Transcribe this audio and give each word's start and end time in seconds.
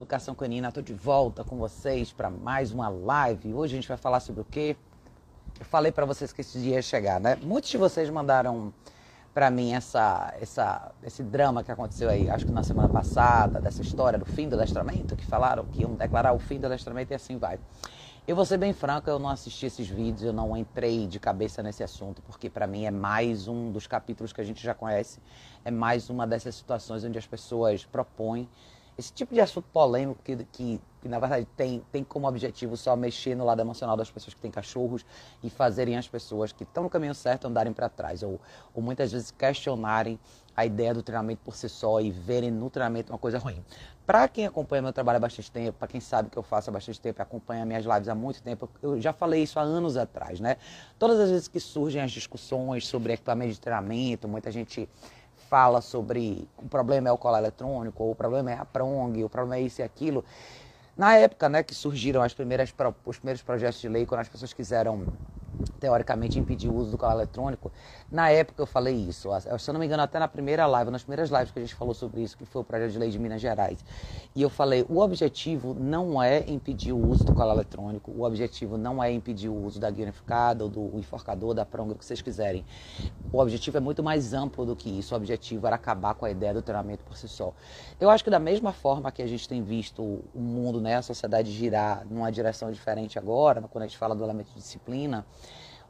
Educação 0.00 0.32
Canina, 0.32 0.68
estou 0.68 0.80
de 0.80 0.94
volta 0.94 1.42
com 1.42 1.56
vocês 1.56 2.12
para 2.12 2.30
mais 2.30 2.70
uma 2.70 2.88
live. 2.88 3.52
Hoje 3.52 3.72
a 3.72 3.78
gente 3.78 3.88
vai 3.88 3.96
falar 3.96 4.20
sobre 4.20 4.42
o 4.42 4.44
quê? 4.44 4.76
Eu 5.58 5.64
falei 5.64 5.90
para 5.90 6.06
vocês 6.06 6.32
que 6.32 6.40
esse 6.40 6.56
dia 6.60 6.76
ia 6.76 6.82
chegar, 6.82 7.18
né? 7.18 7.34
Muitos 7.42 7.68
de 7.68 7.76
vocês 7.76 8.08
mandaram 8.08 8.72
para 9.34 9.50
mim 9.50 9.72
essa, 9.72 10.32
essa, 10.40 10.92
esse 11.02 11.24
drama 11.24 11.64
que 11.64 11.72
aconteceu 11.72 12.08
aí, 12.08 12.30
acho 12.30 12.46
que 12.46 12.52
na 12.52 12.62
semana 12.62 12.88
passada, 12.88 13.60
dessa 13.60 13.82
história 13.82 14.16
do 14.16 14.24
fim 14.24 14.48
do 14.48 14.54
adestramento, 14.54 15.16
que 15.16 15.26
falaram 15.26 15.64
que 15.64 15.82
iam 15.82 15.96
declarar 15.96 16.32
o 16.32 16.38
fim 16.38 16.60
do 16.60 16.66
adestramento 16.66 17.12
e 17.12 17.16
assim 17.16 17.36
vai. 17.36 17.58
Eu 18.24 18.36
vou 18.36 18.44
ser 18.44 18.56
bem 18.56 18.72
franco, 18.72 19.10
eu 19.10 19.18
não 19.18 19.30
assisti 19.30 19.66
esses 19.66 19.88
vídeos, 19.88 20.22
eu 20.22 20.32
não 20.32 20.56
entrei 20.56 21.08
de 21.08 21.18
cabeça 21.18 21.60
nesse 21.60 21.82
assunto, 21.82 22.22
porque 22.22 22.48
para 22.48 22.68
mim 22.68 22.84
é 22.84 22.90
mais 22.92 23.48
um 23.48 23.72
dos 23.72 23.88
capítulos 23.88 24.32
que 24.32 24.40
a 24.40 24.44
gente 24.44 24.62
já 24.62 24.74
conhece, 24.74 25.18
é 25.64 25.72
mais 25.72 26.08
uma 26.08 26.24
dessas 26.24 26.54
situações 26.54 27.02
onde 27.02 27.18
as 27.18 27.26
pessoas 27.26 27.84
propõem 27.84 28.48
esse 28.98 29.12
tipo 29.12 29.32
de 29.32 29.40
assunto 29.40 29.68
polêmico 29.72 30.20
que, 30.24 30.36
que, 30.50 30.80
que, 31.00 31.08
na 31.08 31.20
verdade 31.20 31.46
tem, 31.56 31.80
tem 31.92 32.02
como 32.02 32.26
objetivo 32.26 32.76
só 32.76 32.96
mexer 32.96 33.36
no 33.36 33.44
lado 33.44 33.60
emocional 33.60 33.96
das 33.96 34.10
pessoas 34.10 34.34
que 34.34 34.40
têm 34.40 34.50
cachorros 34.50 35.06
e 35.40 35.48
fazerem 35.48 35.96
as 35.96 36.08
pessoas 36.08 36.50
que 36.50 36.64
estão 36.64 36.82
no 36.82 36.90
caminho 36.90 37.14
certo 37.14 37.46
andarem 37.46 37.72
para 37.72 37.88
trás 37.88 38.24
ou, 38.24 38.40
ou 38.74 38.82
muitas 38.82 39.12
vezes 39.12 39.30
questionarem 39.30 40.18
a 40.56 40.66
ideia 40.66 40.92
do 40.92 41.04
treinamento 41.04 41.40
por 41.44 41.54
si 41.54 41.68
só 41.68 42.00
e 42.00 42.10
verem 42.10 42.50
no 42.50 42.68
treinamento 42.68 43.12
uma 43.12 43.18
coisa 43.18 43.38
ruim. 43.38 43.64
Para 44.04 44.26
quem 44.26 44.44
acompanha 44.44 44.82
meu 44.82 44.92
trabalho 44.92 45.18
há 45.18 45.20
bastante 45.20 45.52
tempo, 45.52 45.78
para 45.78 45.86
quem 45.86 46.00
sabe 46.00 46.28
que 46.28 46.36
eu 46.36 46.42
faço 46.42 46.68
há 46.68 46.72
bastante 46.72 47.00
tempo, 47.00 47.22
acompanha 47.22 47.64
minhas 47.64 47.84
lives 47.84 48.08
há 48.08 48.14
muito 48.16 48.42
tempo, 48.42 48.68
eu 48.82 49.00
já 49.00 49.12
falei 49.12 49.44
isso 49.44 49.60
há 49.60 49.62
anos 49.62 49.96
atrás, 49.96 50.40
né? 50.40 50.56
Todas 50.98 51.20
as 51.20 51.30
vezes 51.30 51.46
que 51.46 51.60
surgem 51.60 52.02
as 52.02 52.10
discussões 52.10 52.88
sobre 52.88 53.12
equipamento 53.12 53.52
de 53.52 53.60
treinamento, 53.60 54.26
muita 54.26 54.50
gente 54.50 54.88
fala 55.48 55.80
sobre 55.80 56.48
o 56.56 56.68
problema 56.68 57.08
é 57.08 57.12
o 57.12 57.18
colar 57.18 57.38
eletrônico, 57.38 58.04
ou 58.04 58.12
o 58.12 58.14
problema 58.14 58.50
é 58.50 58.58
a 58.58 58.64
prong, 58.64 59.24
o 59.24 59.28
problema 59.28 59.56
é 59.56 59.62
isso 59.62 59.80
e 59.80 59.84
aquilo. 59.84 60.24
Na 60.96 61.14
época 61.14 61.48
né, 61.48 61.62
que 61.62 61.74
surgiram 61.74 62.22
as 62.22 62.34
primeiras, 62.34 62.74
os 63.06 63.18
primeiros 63.18 63.42
projetos 63.42 63.80
de 63.80 63.88
lei, 63.88 64.04
quando 64.04 64.20
as 64.20 64.28
pessoas 64.28 64.52
quiseram 64.52 65.06
teoricamente 65.78 66.38
impedir 66.38 66.68
o 66.68 66.74
uso 66.74 66.90
do 66.90 66.98
colar 66.98 67.14
eletrônico. 67.14 67.70
Na 68.10 68.30
época 68.30 68.62
eu 68.62 68.66
falei 68.66 68.94
isso, 68.94 69.28
se 69.58 69.70
eu 69.70 69.72
não 69.72 69.80
me 69.80 69.86
engano, 69.86 70.02
até 70.02 70.18
na 70.18 70.28
primeira 70.28 70.66
live, 70.66 70.90
nas 70.90 71.02
primeiras 71.02 71.30
lives 71.30 71.50
que 71.50 71.58
a 71.58 71.62
gente 71.62 71.74
falou 71.74 71.94
sobre 71.94 72.22
isso, 72.22 72.36
que 72.36 72.44
foi 72.44 72.62
o 72.62 72.64
projeto 72.64 72.92
de 72.92 72.98
lei 72.98 73.10
de 73.10 73.18
Minas 73.18 73.40
Gerais. 73.40 73.84
E 74.34 74.42
eu 74.42 74.50
falei, 74.50 74.84
o 74.88 74.98
objetivo 74.98 75.74
não 75.74 76.22
é 76.22 76.44
impedir 76.48 76.92
o 76.92 76.98
uso 76.98 77.24
do 77.24 77.34
colar 77.34 77.54
eletrônico, 77.54 78.10
o 78.10 78.22
objetivo 78.22 78.76
não 78.76 79.02
é 79.02 79.12
impedir 79.12 79.48
o 79.48 79.54
uso 79.54 79.78
da 79.78 79.90
guia 79.90 80.04
unificada, 80.04 80.64
ou 80.64 80.70
do 80.70 80.98
enforcador, 80.98 81.54
da 81.54 81.64
pronga, 81.64 81.92
o 81.92 81.96
que 81.96 82.04
vocês 82.04 82.22
quiserem. 82.22 82.64
O 83.32 83.38
objetivo 83.38 83.76
é 83.76 83.80
muito 83.80 84.02
mais 84.02 84.32
amplo 84.32 84.64
do 84.64 84.74
que 84.74 84.88
isso. 84.88 85.14
O 85.14 85.16
objetivo 85.16 85.66
era 85.66 85.76
acabar 85.76 86.14
com 86.14 86.24
a 86.24 86.30
ideia 86.30 86.54
do 86.54 86.62
treinamento 86.62 87.04
por 87.04 87.16
si 87.16 87.28
só. 87.28 87.52
Eu 88.00 88.08
acho 88.08 88.24
que 88.24 88.30
da 88.30 88.38
mesma 88.38 88.72
forma 88.72 89.12
que 89.12 89.20
a 89.20 89.26
gente 89.26 89.48
tem 89.48 89.62
visto 89.62 90.02
o 90.02 90.40
mundo, 90.40 90.80
né, 90.80 90.96
a 90.96 91.02
sociedade 91.02 91.50
girar 91.50 92.06
numa 92.08 92.30
direção 92.30 92.72
diferente 92.72 93.18
agora, 93.18 93.60
quando 93.70 93.84
a 93.84 93.86
gente 93.86 93.98
fala 93.98 94.14
do 94.14 94.24
elemento 94.24 94.48
de 94.48 94.54
disciplina, 94.54 95.26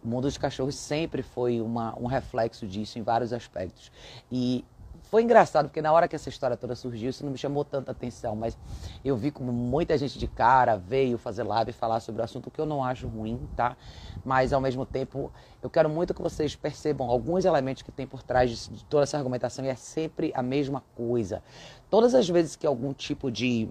o 0.04 0.08
mundo 0.08 0.22
dos 0.22 0.38
cachorros 0.38 0.76
sempre 0.76 1.22
foi 1.22 1.60
uma, 1.60 1.98
um 1.98 2.06
reflexo 2.06 2.66
disso 2.66 2.98
em 2.98 3.02
vários 3.02 3.32
aspectos. 3.32 3.90
E 4.30 4.64
foi 5.04 5.22
engraçado, 5.22 5.66
porque 5.66 5.80
na 5.80 5.92
hora 5.92 6.06
que 6.06 6.14
essa 6.14 6.28
história 6.28 6.56
toda 6.56 6.74
surgiu, 6.74 7.10
isso 7.10 7.24
não 7.24 7.32
me 7.32 7.38
chamou 7.38 7.64
tanta 7.64 7.92
atenção, 7.92 8.36
mas 8.36 8.56
eu 9.04 9.16
vi 9.16 9.30
como 9.30 9.52
muita 9.52 9.96
gente 9.96 10.18
de 10.18 10.26
cara 10.26 10.76
veio 10.76 11.16
fazer 11.16 11.44
live 11.44 11.70
e 11.70 11.72
falar 11.72 12.00
sobre 12.00 12.20
o 12.20 12.24
assunto, 12.24 12.50
que 12.50 12.60
eu 12.60 12.66
não 12.66 12.84
acho 12.84 13.08
ruim, 13.08 13.40
tá? 13.56 13.76
Mas 14.24 14.52
ao 14.52 14.60
mesmo 14.60 14.84
tempo, 14.84 15.32
eu 15.62 15.70
quero 15.70 15.88
muito 15.88 16.12
que 16.12 16.20
vocês 16.20 16.54
percebam 16.54 17.08
alguns 17.08 17.44
elementos 17.44 17.82
que 17.82 17.90
tem 17.90 18.06
por 18.06 18.22
trás 18.22 18.68
de 18.70 18.84
toda 18.84 19.04
essa 19.04 19.16
argumentação 19.16 19.64
e 19.64 19.68
é 19.68 19.74
sempre 19.74 20.32
a 20.34 20.42
mesma 20.42 20.82
coisa. 20.94 21.42
Todas 21.88 22.14
as 22.14 22.28
vezes 22.28 22.54
que 22.54 22.66
algum 22.66 22.92
tipo 22.92 23.30
de 23.30 23.68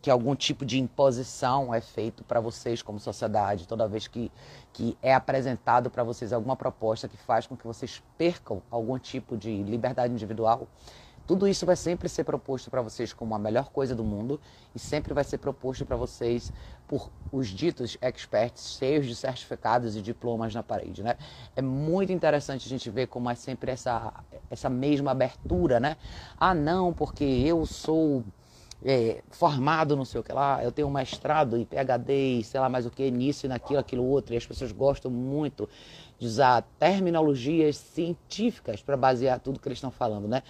que 0.00 0.10
algum 0.10 0.34
tipo 0.34 0.64
de 0.64 0.78
imposição 0.78 1.74
é 1.74 1.80
feito 1.80 2.22
para 2.22 2.40
vocês 2.40 2.82
como 2.82 3.00
sociedade, 3.00 3.66
toda 3.66 3.88
vez 3.88 4.06
que, 4.06 4.30
que 4.72 4.96
é 5.02 5.12
apresentado 5.12 5.90
para 5.90 6.04
vocês 6.04 6.32
alguma 6.32 6.56
proposta 6.56 7.08
que 7.08 7.16
faz 7.16 7.46
com 7.46 7.56
que 7.56 7.66
vocês 7.66 8.02
percam 8.16 8.62
algum 8.70 8.98
tipo 8.98 9.36
de 9.36 9.62
liberdade 9.62 10.12
individual, 10.12 10.68
tudo 11.28 11.46
isso 11.46 11.66
vai 11.66 11.76
sempre 11.76 12.08
ser 12.08 12.24
proposto 12.24 12.70
para 12.70 12.80
vocês 12.80 13.12
como 13.12 13.34
a 13.34 13.38
melhor 13.38 13.68
coisa 13.68 13.94
do 13.94 14.02
mundo 14.02 14.40
e 14.74 14.78
sempre 14.78 15.12
vai 15.12 15.22
ser 15.22 15.36
proposto 15.36 15.84
para 15.84 15.94
vocês 15.94 16.50
por 16.86 17.10
os 17.30 17.48
ditos 17.48 17.98
experts 18.00 18.78
cheios 18.78 19.04
de 19.04 19.14
certificados 19.14 19.94
e 19.94 20.00
diplomas 20.00 20.54
na 20.54 20.62
parede, 20.62 21.02
né? 21.02 21.18
É 21.54 21.60
muito 21.60 22.10
interessante 22.10 22.66
a 22.66 22.70
gente 22.70 22.88
ver 22.88 23.08
como 23.08 23.28
é 23.28 23.34
sempre 23.34 23.70
essa, 23.70 24.10
essa 24.48 24.70
mesma 24.70 25.10
abertura, 25.10 25.78
né? 25.78 25.98
Ah, 26.40 26.54
não, 26.54 26.94
porque 26.94 27.24
eu 27.24 27.66
sou 27.66 28.24
é, 28.84 29.22
formado 29.30 29.96
não 29.96 30.04
sei 30.04 30.20
o 30.20 30.24
que 30.24 30.32
lá, 30.32 30.62
eu 30.62 30.70
tenho 30.70 30.86
um 30.86 30.90
mestrado 30.90 31.56
em 31.56 31.64
PhD 31.64 32.38
e 32.38 32.44
sei 32.44 32.60
lá 32.60 32.68
mais 32.68 32.86
o 32.86 32.90
que, 32.90 33.10
nisso 33.10 33.46
e 33.46 33.48
naquilo, 33.48 33.80
aquilo 33.80 34.04
outro, 34.04 34.34
e 34.34 34.36
as 34.36 34.46
pessoas 34.46 34.72
gostam 34.72 35.10
muito 35.10 35.68
de 36.18 36.26
usar 36.26 36.62
terminologias 36.78 37.76
científicas 37.76 38.82
para 38.82 38.96
basear 38.96 39.38
tudo 39.40 39.60
que 39.60 39.68
eles 39.68 39.78
estão 39.78 39.90
falando, 39.90 40.28
né? 40.28 40.42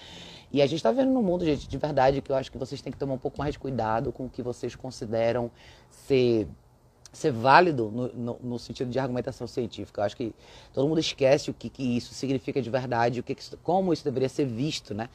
E 0.51 0.63
a 0.63 0.67
gente 0.67 0.77
está 0.77 0.91
vendo 0.91 1.13
no 1.13 1.23
mundo, 1.23 1.45
gente, 1.45 1.69
de 1.69 1.77
verdade, 1.77 2.23
que 2.23 2.33
eu 2.33 2.37
acho 2.37 2.51
que 2.51 2.57
vocês 2.57 2.81
têm 2.81 2.93
que 2.93 2.99
tomar 2.99 3.15
um 3.15 3.19
pouco 3.19 3.39
mais 3.39 3.53
de 3.53 3.59
cuidado 3.59 4.11
com 4.13 4.27
o 4.27 4.31
que 4.31 4.43
vocês 4.43 4.75
consideram 4.75 5.51
ser 5.91 6.49
ser 7.11 7.33
válido 7.33 7.91
no, 7.91 8.09
no, 8.09 8.39
no, 8.43 8.59
sentido 8.59 8.91
de 8.91 8.99
argumentação 8.99 9.47
científica. 9.47 10.01
Eu 10.01 10.05
acho 10.05 10.17
que 10.17 10.35
todo 10.75 10.87
mundo 10.87 11.01
esquece 11.01 11.51
o 11.51 11.55
que, 11.55 11.71
que 11.71 11.97
isso 11.97 12.13
significa 12.13 12.61
de 12.61 12.69
verdade, 12.69 13.21
o 13.21 13.23
que, 13.23 13.35
que 13.35 13.57
como 13.63 13.93
isso 13.93 14.05
deveria 14.05 14.29
ser 14.29 14.45
visto, 14.45 14.95
né? 14.95 15.09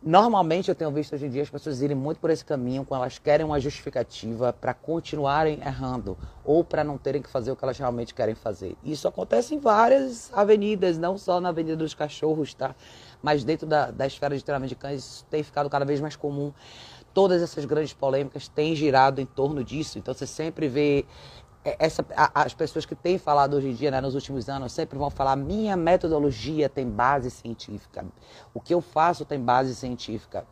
Normalmente 0.00 0.68
eu 0.68 0.76
tenho 0.76 0.92
visto 0.92 1.14
hoje 1.14 1.26
em 1.26 1.28
dia 1.28 1.42
as 1.42 1.50
pessoas 1.50 1.82
irem 1.82 1.96
muito 1.96 2.20
por 2.20 2.30
esse 2.30 2.44
caminho 2.44 2.84
quando 2.84 3.00
elas 3.00 3.18
querem 3.18 3.44
uma 3.44 3.58
justificativa 3.58 4.52
para 4.52 4.72
continuarem 4.72 5.58
errando 5.60 6.16
ou 6.44 6.62
para 6.62 6.84
não 6.84 6.96
terem 6.96 7.20
que 7.20 7.28
fazer 7.28 7.50
o 7.50 7.56
que 7.56 7.64
elas 7.64 7.76
realmente 7.76 8.14
querem 8.14 8.34
fazer. 8.36 8.76
Isso 8.84 9.08
acontece 9.08 9.56
em 9.56 9.58
várias 9.58 10.32
avenidas, 10.32 10.96
não 10.96 11.18
só 11.18 11.40
na 11.40 11.48
Avenida 11.48 11.76
dos 11.76 11.94
Cachorros, 11.94 12.54
tá? 12.54 12.76
Mas 13.20 13.42
dentro 13.42 13.66
da, 13.66 13.90
da 13.90 14.06
esfera 14.06 14.36
de 14.36 14.44
treinamento 14.44 14.68
de 14.68 14.76
cães 14.76 15.04
isso 15.04 15.24
tem 15.28 15.42
ficado 15.42 15.68
cada 15.68 15.84
vez 15.84 16.00
mais 16.00 16.14
comum. 16.14 16.52
Todas 17.12 17.42
essas 17.42 17.64
grandes 17.64 17.92
polêmicas 17.92 18.46
têm 18.46 18.76
girado 18.76 19.20
em 19.20 19.26
torno 19.26 19.64
disso. 19.64 19.98
Então 19.98 20.14
você 20.14 20.28
sempre 20.28 20.68
vê 20.68 21.04
é, 21.68 21.76
essa, 21.78 22.04
as 22.34 22.54
pessoas 22.54 22.86
que 22.86 22.94
têm 22.94 23.18
falado 23.18 23.54
hoje 23.54 23.68
em 23.68 23.74
dia, 23.74 23.90
né, 23.90 24.00
nos 24.00 24.14
últimos 24.14 24.48
anos, 24.48 24.72
sempre 24.72 24.98
vão 24.98 25.10
falar: 25.10 25.36
minha 25.36 25.76
metodologia 25.76 26.68
tem 26.68 26.88
base 26.88 27.30
científica, 27.30 28.04
o 28.54 28.60
que 28.60 28.72
eu 28.72 28.80
faço 28.80 29.24
tem 29.24 29.40
base 29.40 29.74
científica. 29.74 30.46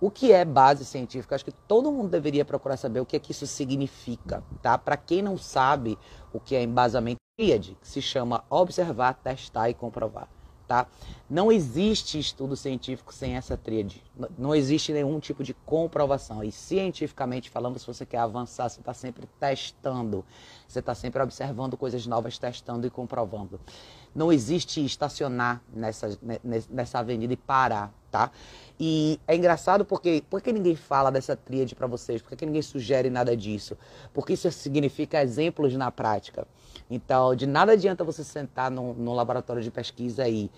O 0.00 0.12
que 0.12 0.30
é 0.30 0.44
base 0.44 0.84
científica? 0.84 1.34
Acho 1.34 1.44
que 1.44 1.50
todo 1.50 1.90
mundo 1.90 2.08
deveria 2.08 2.44
procurar 2.44 2.76
saber 2.76 3.00
o 3.00 3.06
que 3.06 3.16
é 3.16 3.18
que 3.18 3.32
isso 3.32 3.48
significa, 3.48 4.44
tá? 4.62 4.78
Para 4.78 4.96
quem 4.96 5.22
não 5.22 5.36
sabe 5.36 5.98
o 6.32 6.38
que 6.38 6.54
é 6.54 6.62
embasamento 6.62 7.18
tríade, 7.36 7.76
que 7.80 7.88
se 7.88 8.00
chama 8.00 8.44
observar, 8.48 9.14
testar 9.14 9.68
e 9.70 9.74
comprovar 9.74 10.28
tá? 10.68 10.86
Não 11.28 11.50
existe 11.50 12.18
estudo 12.18 12.54
científico 12.54 13.12
sem 13.12 13.36
essa 13.36 13.56
tríade. 13.56 14.04
Não 14.38 14.54
existe 14.54 14.92
nenhum 14.92 15.18
tipo 15.18 15.42
de 15.42 15.54
comprovação. 15.54 16.44
E 16.44 16.52
cientificamente 16.52 17.50
falando, 17.50 17.78
se 17.78 17.86
você 17.86 18.04
quer 18.04 18.18
avançar, 18.18 18.68
você 18.68 18.80
está 18.80 18.92
sempre 18.92 19.26
testando. 19.40 20.24
Você 20.68 20.80
está 20.80 20.94
sempre 20.94 21.22
observando 21.22 21.76
coisas 21.76 22.06
novas, 22.06 22.38
testando 22.38 22.86
e 22.86 22.90
comprovando. 22.90 23.58
Não 24.14 24.30
existe 24.30 24.84
estacionar 24.84 25.62
nessa, 25.72 26.18
nessa 26.68 26.98
avenida 26.98 27.32
e 27.32 27.36
parar, 27.36 27.92
tá? 28.10 28.30
E 28.80 29.18
é 29.26 29.34
engraçado 29.34 29.84
porque 29.84 30.22
por 30.30 30.40
que 30.40 30.52
ninguém 30.52 30.76
fala 30.76 31.10
dessa 31.10 31.36
tríade 31.36 31.74
para 31.74 31.86
vocês? 31.86 32.22
Por 32.22 32.36
que 32.36 32.46
ninguém 32.46 32.62
sugere 32.62 33.10
nada 33.10 33.36
disso? 33.36 33.76
Porque 34.14 34.34
isso 34.34 34.50
significa 34.52 35.22
exemplos 35.22 35.74
na 35.74 35.90
prática. 35.90 36.46
Então, 36.90 37.34
de 37.34 37.46
nada 37.46 37.72
adianta 37.72 38.04
você 38.04 38.22
sentar 38.22 38.70
no, 38.70 38.94
no 38.94 39.12
laboratório 39.14 39.62
de 39.62 39.70
pesquisa 39.70 40.28
e, 40.28 40.50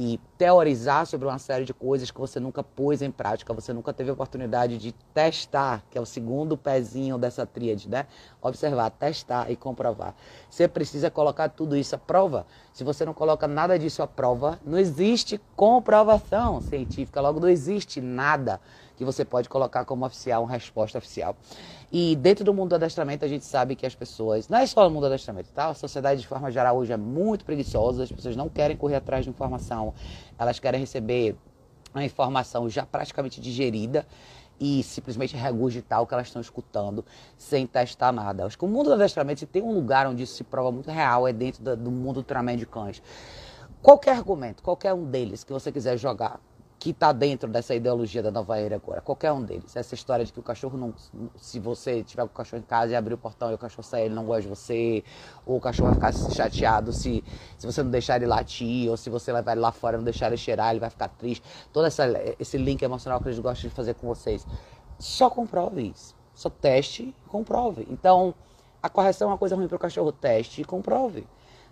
e 0.00 0.20
teorizar 0.38 1.04
sobre 1.06 1.26
uma 1.26 1.40
série 1.40 1.64
de 1.64 1.74
coisas 1.74 2.08
que 2.08 2.20
você 2.20 2.38
nunca 2.38 2.62
pôs 2.62 3.02
em 3.02 3.10
prática, 3.10 3.52
você 3.52 3.72
nunca 3.72 3.92
teve 3.92 4.12
oportunidade 4.12 4.78
de 4.78 4.92
testar, 5.12 5.82
que 5.90 5.98
é 5.98 6.00
o 6.00 6.06
segundo 6.06 6.56
pezinho 6.56 7.18
dessa 7.18 7.44
tríade, 7.44 7.88
né? 7.88 8.06
Observar, 8.40 8.90
testar 8.90 9.50
e 9.50 9.56
comprovar. 9.56 10.14
Você 10.48 10.68
precisa 10.68 11.10
colocar 11.10 11.48
tudo 11.48 11.76
isso 11.76 11.96
à 11.96 11.98
prova. 11.98 12.46
Se 12.72 12.84
você 12.84 13.04
não 13.04 13.12
coloca 13.12 13.48
nada 13.48 13.76
disso 13.76 14.00
à 14.00 14.06
prova, 14.06 14.60
não 14.64 14.78
existe 14.78 15.40
comprovação 15.56 16.60
científica, 16.60 17.20
logo 17.20 17.40
não 17.40 17.48
existe 17.48 18.00
nada 18.00 18.60
que 18.98 19.04
você 19.04 19.24
pode 19.24 19.48
colocar 19.48 19.84
como 19.84 20.04
oficial, 20.04 20.42
uma 20.42 20.50
resposta 20.50 20.98
oficial. 20.98 21.36
E 21.90 22.16
dentro 22.16 22.44
do 22.44 22.52
mundo 22.52 22.70
do 22.70 22.74
adestramento, 22.74 23.24
a 23.24 23.28
gente 23.28 23.44
sabe 23.44 23.76
que 23.76 23.86
as 23.86 23.94
pessoas, 23.94 24.48
não 24.48 24.58
é 24.58 24.66
só 24.66 24.82
no 24.82 24.90
mundo 24.90 25.02
do 25.02 25.06
adestramento, 25.06 25.50
tá? 25.52 25.68
A 25.68 25.74
sociedade, 25.74 26.20
de 26.20 26.26
forma 26.26 26.50
geral, 26.50 26.76
hoje 26.76 26.92
é 26.92 26.96
muito 26.96 27.44
preguiçosa, 27.44 28.02
as 28.02 28.10
pessoas 28.10 28.34
não 28.34 28.48
querem 28.48 28.76
correr 28.76 28.96
atrás 28.96 29.24
de 29.24 29.30
informação, 29.30 29.94
elas 30.36 30.58
querem 30.58 30.80
receber 30.80 31.36
a 31.94 32.04
informação 32.04 32.68
já 32.68 32.84
praticamente 32.84 33.40
digerida 33.40 34.04
e 34.60 34.82
simplesmente 34.82 35.36
regurgitar 35.36 36.02
o 36.02 36.06
que 36.06 36.12
elas 36.12 36.26
estão 36.26 36.42
escutando 36.42 37.04
sem 37.36 37.68
testar 37.68 38.10
nada. 38.10 38.44
Acho 38.44 38.58
que 38.58 38.64
o 38.64 38.68
mundo 38.68 38.86
do 38.86 38.94
adestramento, 38.94 39.38
se 39.38 39.46
tem 39.46 39.62
um 39.62 39.72
lugar 39.72 40.08
onde 40.08 40.24
isso 40.24 40.34
se 40.34 40.42
prova 40.42 40.72
muito 40.72 40.90
real, 40.90 41.28
é 41.28 41.32
dentro 41.32 41.76
do 41.76 41.90
mundo 41.92 42.16
do 42.16 42.24
treinamento 42.24 42.58
de 42.58 42.66
cães. 42.66 43.00
Qualquer 43.80 44.16
argumento, 44.16 44.60
qualquer 44.60 44.92
um 44.92 45.04
deles 45.04 45.44
que 45.44 45.52
você 45.52 45.70
quiser 45.70 45.96
jogar 45.96 46.40
que 46.78 46.90
está 46.90 47.10
dentro 47.10 47.48
dessa 47.50 47.74
ideologia 47.74 48.22
da 48.22 48.30
nova 48.30 48.56
era 48.58 48.76
agora. 48.76 49.00
Qualquer 49.00 49.32
um 49.32 49.42
deles. 49.42 49.74
Essa 49.74 49.94
história 49.94 50.24
de 50.24 50.32
que 50.32 50.38
o 50.38 50.42
cachorro 50.42 50.78
não. 50.78 50.94
Se 51.36 51.58
você 51.58 52.04
tiver 52.04 52.22
com 52.22 52.28
o 52.28 52.34
cachorro 52.34 52.62
em 52.62 52.64
casa 52.64 52.92
e 52.92 52.96
abrir 52.96 53.14
o 53.14 53.18
portão 53.18 53.50
e 53.50 53.54
o 53.54 53.58
cachorro 53.58 53.82
sair, 53.82 54.04
ele 54.04 54.14
não 54.14 54.24
gosta 54.24 54.42
de 54.42 54.48
você. 54.48 55.02
Ou 55.44 55.56
o 55.56 55.60
cachorro 55.60 55.92
vai 55.92 55.94
ficar 56.12 56.32
chateado 56.32 56.92
se, 56.92 57.24
se 57.56 57.66
você 57.66 57.82
não 57.82 57.90
deixar 57.90 58.16
ele 58.16 58.26
latir. 58.26 58.88
Ou 58.88 58.96
se 58.96 59.10
você 59.10 59.32
levar 59.32 59.52
ele 59.52 59.60
lá 59.60 59.72
fora 59.72 59.96
e 59.96 59.98
não 59.98 60.04
deixar 60.04 60.28
ele 60.28 60.36
cheirar, 60.36 60.70
ele 60.70 60.78
vai 60.78 60.90
ficar 60.90 61.08
triste. 61.08 61.42
Todo 61.72 61.86
essa, 61.86 62.04
esse 62.38 62.56
link 62.56 62.80
emocional 62.82 63.20
que 63.20 63.26
eles 63.26 63.40
gostam 63.40 63.68
de 63.68 63.74
fazer 63.74 63.94
com 63.94 64.06
vocês. 64.06 64.46
Só 65.00 65.28
comprove 65.28 65.82
isso. 65.82 66.14
Só 66.32 66.48
teste 66.48 67.02
e 67.02 67.28
comprove. 67.28 67.88
Então, 67.90 68.32
a 68.80 68.88
correção 68.88 69.28
é 69.28 69.32
uma 69.32 69.38
coisa 69.38 69.56
ruim 69.56 69.66
para 69.66 69.76
o 69.76 69.80
cachorro. 69.80 70.12
Teste 70.12 70.62
e 70.62 70.64
comprove. 70.64 71.26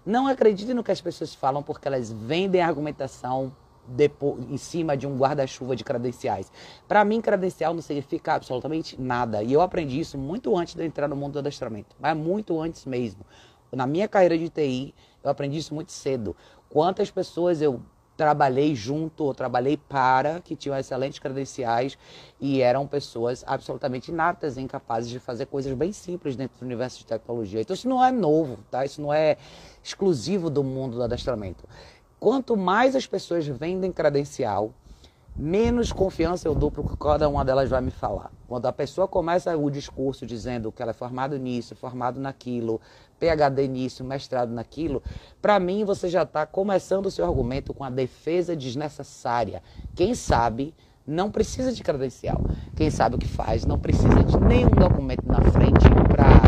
Não 0.05 0.27
acredite 0.27 0.75
no 0.75 0.83
que 0.83 0.91
as 0.91 1.01
pessoas 1.01 1.33
falam 1.33 1.63
porque 1.63 1.87
elas 1.87 2.11
vendem 2.11 2.61
argumentação 2.61 3.53
depois, 3.89 4.45
em 4.51 4.57
cima 4.57 4.97
de 4.97 5.07
um 5.07 5.17
guarda-chuva 5.17 5.77
de 5.77 5.85
credenciais. 5.85 6.51
Para 6.87 7.05
mim, 7.05 7.21
credencial 7.21 7.75
não 7.75 7.83
significa 7.83 8.35
absolutamente 8.35 9.01
nada. 9.01 9.43
E 9.43 9.53
eu 9.53 9.61
aprendi 9.61 10.01
isso 10.01 10.19
muito 10.19 10.57
antes 10.57 10.75
de 10.75 10.85
entrar 10.85 11.09
no 11.09 11.17
mundo 11.17 11.35
do 11.35 11.39
adestramento, 11.41 11.95
mas 11.99 12.17
muito 12.17 12.61
antes 12.61 12.85
mesmo. 12.85 13.25
Na 13.73 13.87
minha 13.87 14.09
carreira 14.09 14.39
de 14.39 14.49
TI, 14.49 14.95
eu 15.23 15.31
aprendi 15.31 15.59
isso 15.59 15.75
muito 15.75 15.93
cedo. 15.93 16.37
Quantas 16.69 17.11
pessoas 17.11 17.61
eu 17.61 17.81
trabalhei 18.17 18.75
junto 18.75 19.25
ou 19.25 19.35
trabalhei 19.35 19.77
para 19.77 20.41
que 20.41 20.57
tinham 20.57 20.77
excelentes 20.77 21.19
credenciais 21.19 21.99
e 22.41 22.63
eram 22.63 22.87
pessoas 22.87 23.45
absolutamente 23.47 24.11
inatas 24.11 24.57
e 24.57 24.63
incapazes 24.63 25.11
de 25.11 25.19
fazer 25.19 25.47
coisas 25.47 25.73
bem 25.75 25.93
simples 25.93 26.35
dentro 26.35 26.59
do 26.59 26.65
universo 26.65 26.99
de 26.99 27.07
tecnologia. 27.07 27.61
Então 27.61 27.75
isso 27.75 27.89
não 27.89 28.03
é 28.03 28.11
novo, 28.11 28.59
tá? 28.71 28.85
Isso 28.85 29.03
não 29.03 29.13
é 29.13 29.37
exclusivo 29.85 30.49
do 30.49 30.65
mundo 30.65 30.97
do 30.97 31.03
adestramento. 31.03 31.69
Quanto 32.19 32.57
mais 32.57 32.97
as 32.97 33.07
pessoas 33.07 33.47
vendem 33.47 33.93
credencial, 33.93 34.73
menos 35.37 35.93
confiança 35.93 36.49
eu 36.49 36.55
dou 36.55 36.71
para 36.71 36.83
que 36.83 36.97
cada 36.97 37.29
uma 37.29 37.45
delas 37.45 37.69
vai 37.69 37.83
me 37.83 37.91
falar. 37.91 38.31
Quando 38.49 38.65
a 38.65 38.73
pessoa 38.73 39.07
começa 39.07 39.55
o 39.57 39.71
discurso 39.71 40.25
dizendo 40.25 40.73
que 40.73 40.81
ela 40.81 40.93
é 40.93 40.95
formado 40.95 41.39
nisso, 41.39 41.77
formado 41.77 42.19
naquilo, 42.19 42.81
PhD 43.21 43.69
nisso, 43.69 44.03
mestrado 44.03 44.51
naquilo, 44.51 45.03
para 45.43 45.61
mim 45.61 45.85
você 45.85 46.09
já 46.09 46.23
está 46.23 46.47
começando 46.47 47.07
o 47.07 47.11
seu 47.11 47.27
argumento 47.27 47.75
com 47.75 47.85
a 47.85 47.91
defesa 47.91 48.57
desnecessária. 48.57 49.63
Quem 49.95 50.15
sabe 50.15 50.75
não 51.07 51.31
precisa 51.31 51.71
de 51.71 51.83
credencial. 51.83 52.41
Quem 52.75 52.91
sabe 52.91 53.17
o 53.17 53.19
que 53.19 53.29
faz 53.29 53.65
não 53.65 53.79
precisa 53.79 54.25
de 54.25 54.39
nenhum 54.41 54.71
documento 54.71 55.25
na 55.27 55.41
frente 55.53 55.85
para 56.09 56.46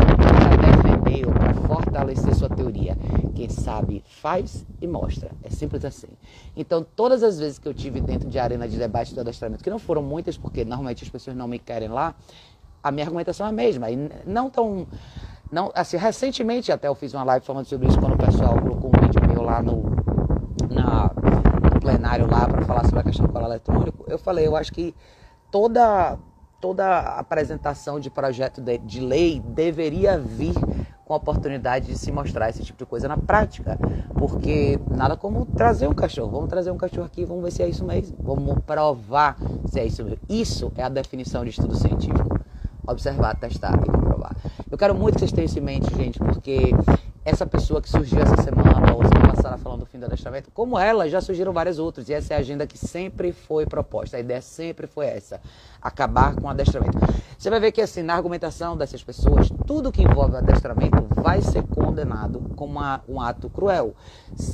para 1.53 1.67
fortalecer 1.67 2.35
sua 2.35 2.49
teoria. 2.49 2.97
Quem 3.35 3.49
sabe 3.49 4.03
faz 4.21 4.65
e 4.81 4.87
mostra. 4.87 5.31
É 5.43 5.49
simples 5.49 5.83
assim. 5.83 6.07
Então, 6.55 6.85
todas 6.95 7.23
as 7.23 7.39
vezes 7.39 7.59
que 7.59 7.67
eu 7.67 7.73
tive 7.73 7.99
dentro 8.01 8.29
de 8.29 8.37
arena 8.37 8.67
de 8.67 8.77
debate 8.77 9.13
do 9.13 9.21
adestramento, 9.21 9.63
que 9.63 9.69
não 9.69 9.79
foram 9.79 10.01
muitas, 10.01 10.37
porque 10.37 10.63
normalmente 10.63 11.03
as 11.03 11.09
pessoas 11.09 11.35
não 11.35 11.47
me 11.47 11.59
querem 11.59 11.89
lá, 11.89 12.15
a 12.83 12.91
minha 12.91 13.05
argumentação 13.05 13.45
é 13.45 13.49
a 13.49 13.53
mesma. 13.53 13.89
E 13.89 14.09
não 14.25 14.49
tão. 14.49 14.87
Não, 15.51 15.71
assim, 15.73 15.97
recentemente 15.97 16.71
até 16.71 16.87
eu 16.87 16.95
fiz 16.95 17.13
uma 17.13 17.23
live 17.23 17.45
falando 17.45 17.65
sobre 17.65 17.87
isso 17.87 17.99
quando 17.99 18.13
o 18.13 18.17
pessoal 18.17 18.59
colocou 18.61 18.91
um 18.95 19.01
vídeo 19.01 19.27
meu 19.27 19.41
lá 19.41 19.63
no, 19.63 19.81
na, 20.69 21.11
no 21.73 21.79
plenário 21.79 22.29
lá 22.29 22.47
para 22.47 22.63
falar 22.65 22.85
sobre 22.85 22.99
a 22.99 23.03
questão 23.03 23.25
do 23.25 23.33
colar 23.33 23.47
eletrônico. 23.47 24.05
Eu 24.07 24.19
falei, 24.19 24.45
eu 24.45 24.55
acho 24.55 24.71
que 24.71 24.93
toda 25.51 26.17
toda 26.61 26.99
apresentação 26.99 27.99
de 27.99 28.09
projeto 28.09 28.61
de, 28.61 28.77
de 28.79 28.99
lei 28.99 29.39
deveria 29.39 30.17
vir 30.17 30.53
com 31.09 31.15
a 31.15 31.17
oportunidade 31.17 31.87
de 31.87 31.97
se 31.97 32.11
mostrar 32.11 32.51
esse 32.51 32.63
tipo 32.63 32.77
de 32.77 32.85
coisa 32.85 33.07
na 33.07 33.17
prática. 33.17 33.79
Porque 34.13 34.79
nada 34.91 35.17
como 35.17 35.43
trazer 35.43 35.87
um 35.87 35.93
cachorro. 35.93 36.29
Vamos 36.29 36.49
trazer 36.49 36.69
um 36.69 36.77
cachorro 36.77 37.07
aqui, 37.07 37.25
vamos 37.25 37.43
ver 37.43 37.49
se 37.51 37.63
é 37.63 37.67
isso 37.67 37.83
mesmo. 37.83 38.15
Vamos 38.21 38.59
provar 38.59 39.35
se 39.65 39.79
é 39.79 39.87
isso 39.87 40.03
mesmo. 40.03 40.19
Isso 40.29 40.71
é 40.77 40.83
a 40.83 40.89
definição 40.89 41.43
de 41.43 41.49
estudo 41.49 41.75
científico. 41.75 42.39
Observar, 42.87 43.35
testar 43.37 43.73
e 43.83 43.89
comprovar. 43.89 44.35
Eu 44.69 44.77
quero 44.77 44.93
muito 44.93 45.15
que 45.15 45.21
vocês 45.21 45.31
tenham 45.31 45.45
isso 45.47 45.57
em 45.57 45.63
mente, 45.63 45.95
gente, 45.95 46.19
porque 46.19 46.75
essa 47.29 47.45
pessoa 47.45 47.81
que 47.81 47.89
surgiu 47.89 48.19
essa 48.19 48.41
semana 48.41 48.93
ou 48.93 49.03
semana 49.03 49.33
passada 49.33 49.57
falando 49.57 49.81
do 49.81 49.85
fim 49.85 49.99
do 49.99 50.05
adestramento, 50.05 50.49
como 50.51 50.77
ela, 50.79 51.07
já 51.07 51.21
surgiram 51.21 51.53
várias 51.53 51.77
outras. 51.77 52.09
E 52.09 52.13
essa 52.13 52.33
é 52.33 52.37
a 52.37 52.39
agenda 52.39 52.65
que 52.65 52.77
sempre 52.77 53.31
foi 53.31 53.65
proposta. 53.65 54.17
A 54.17 54.19
ideia 54.19 54.41
sempre 54.41 54.87
foi 54.87 55.05
essa: 55.05 55.39
acabar 55.81 56.35
com 56.35 56.47
o 56.47 56.49
adestramento. 56.49 56.97
Você 57.37 57.49
vai 57.49 57.59
ver 57.59 57.71
que, 57.71 57.81
assim, 57.81 58.01
na 58.01 58.15
argumentação 58.15 58.75
dessas 58.75 59.03
pessoas, 59.03 59.49
tudo 59.67 59.91
que 59.91 60.01
envolve 60.01 60.35
adestramento 60.35 61.07
vai 61.21 61.41
ser 61.41 61.63
condenado 61.63 62.39
como 62.55 62.73
uma, 62.79 63.01
um 63.07 63.21
ato 63.21 63.49
cruel. 63.49 63.93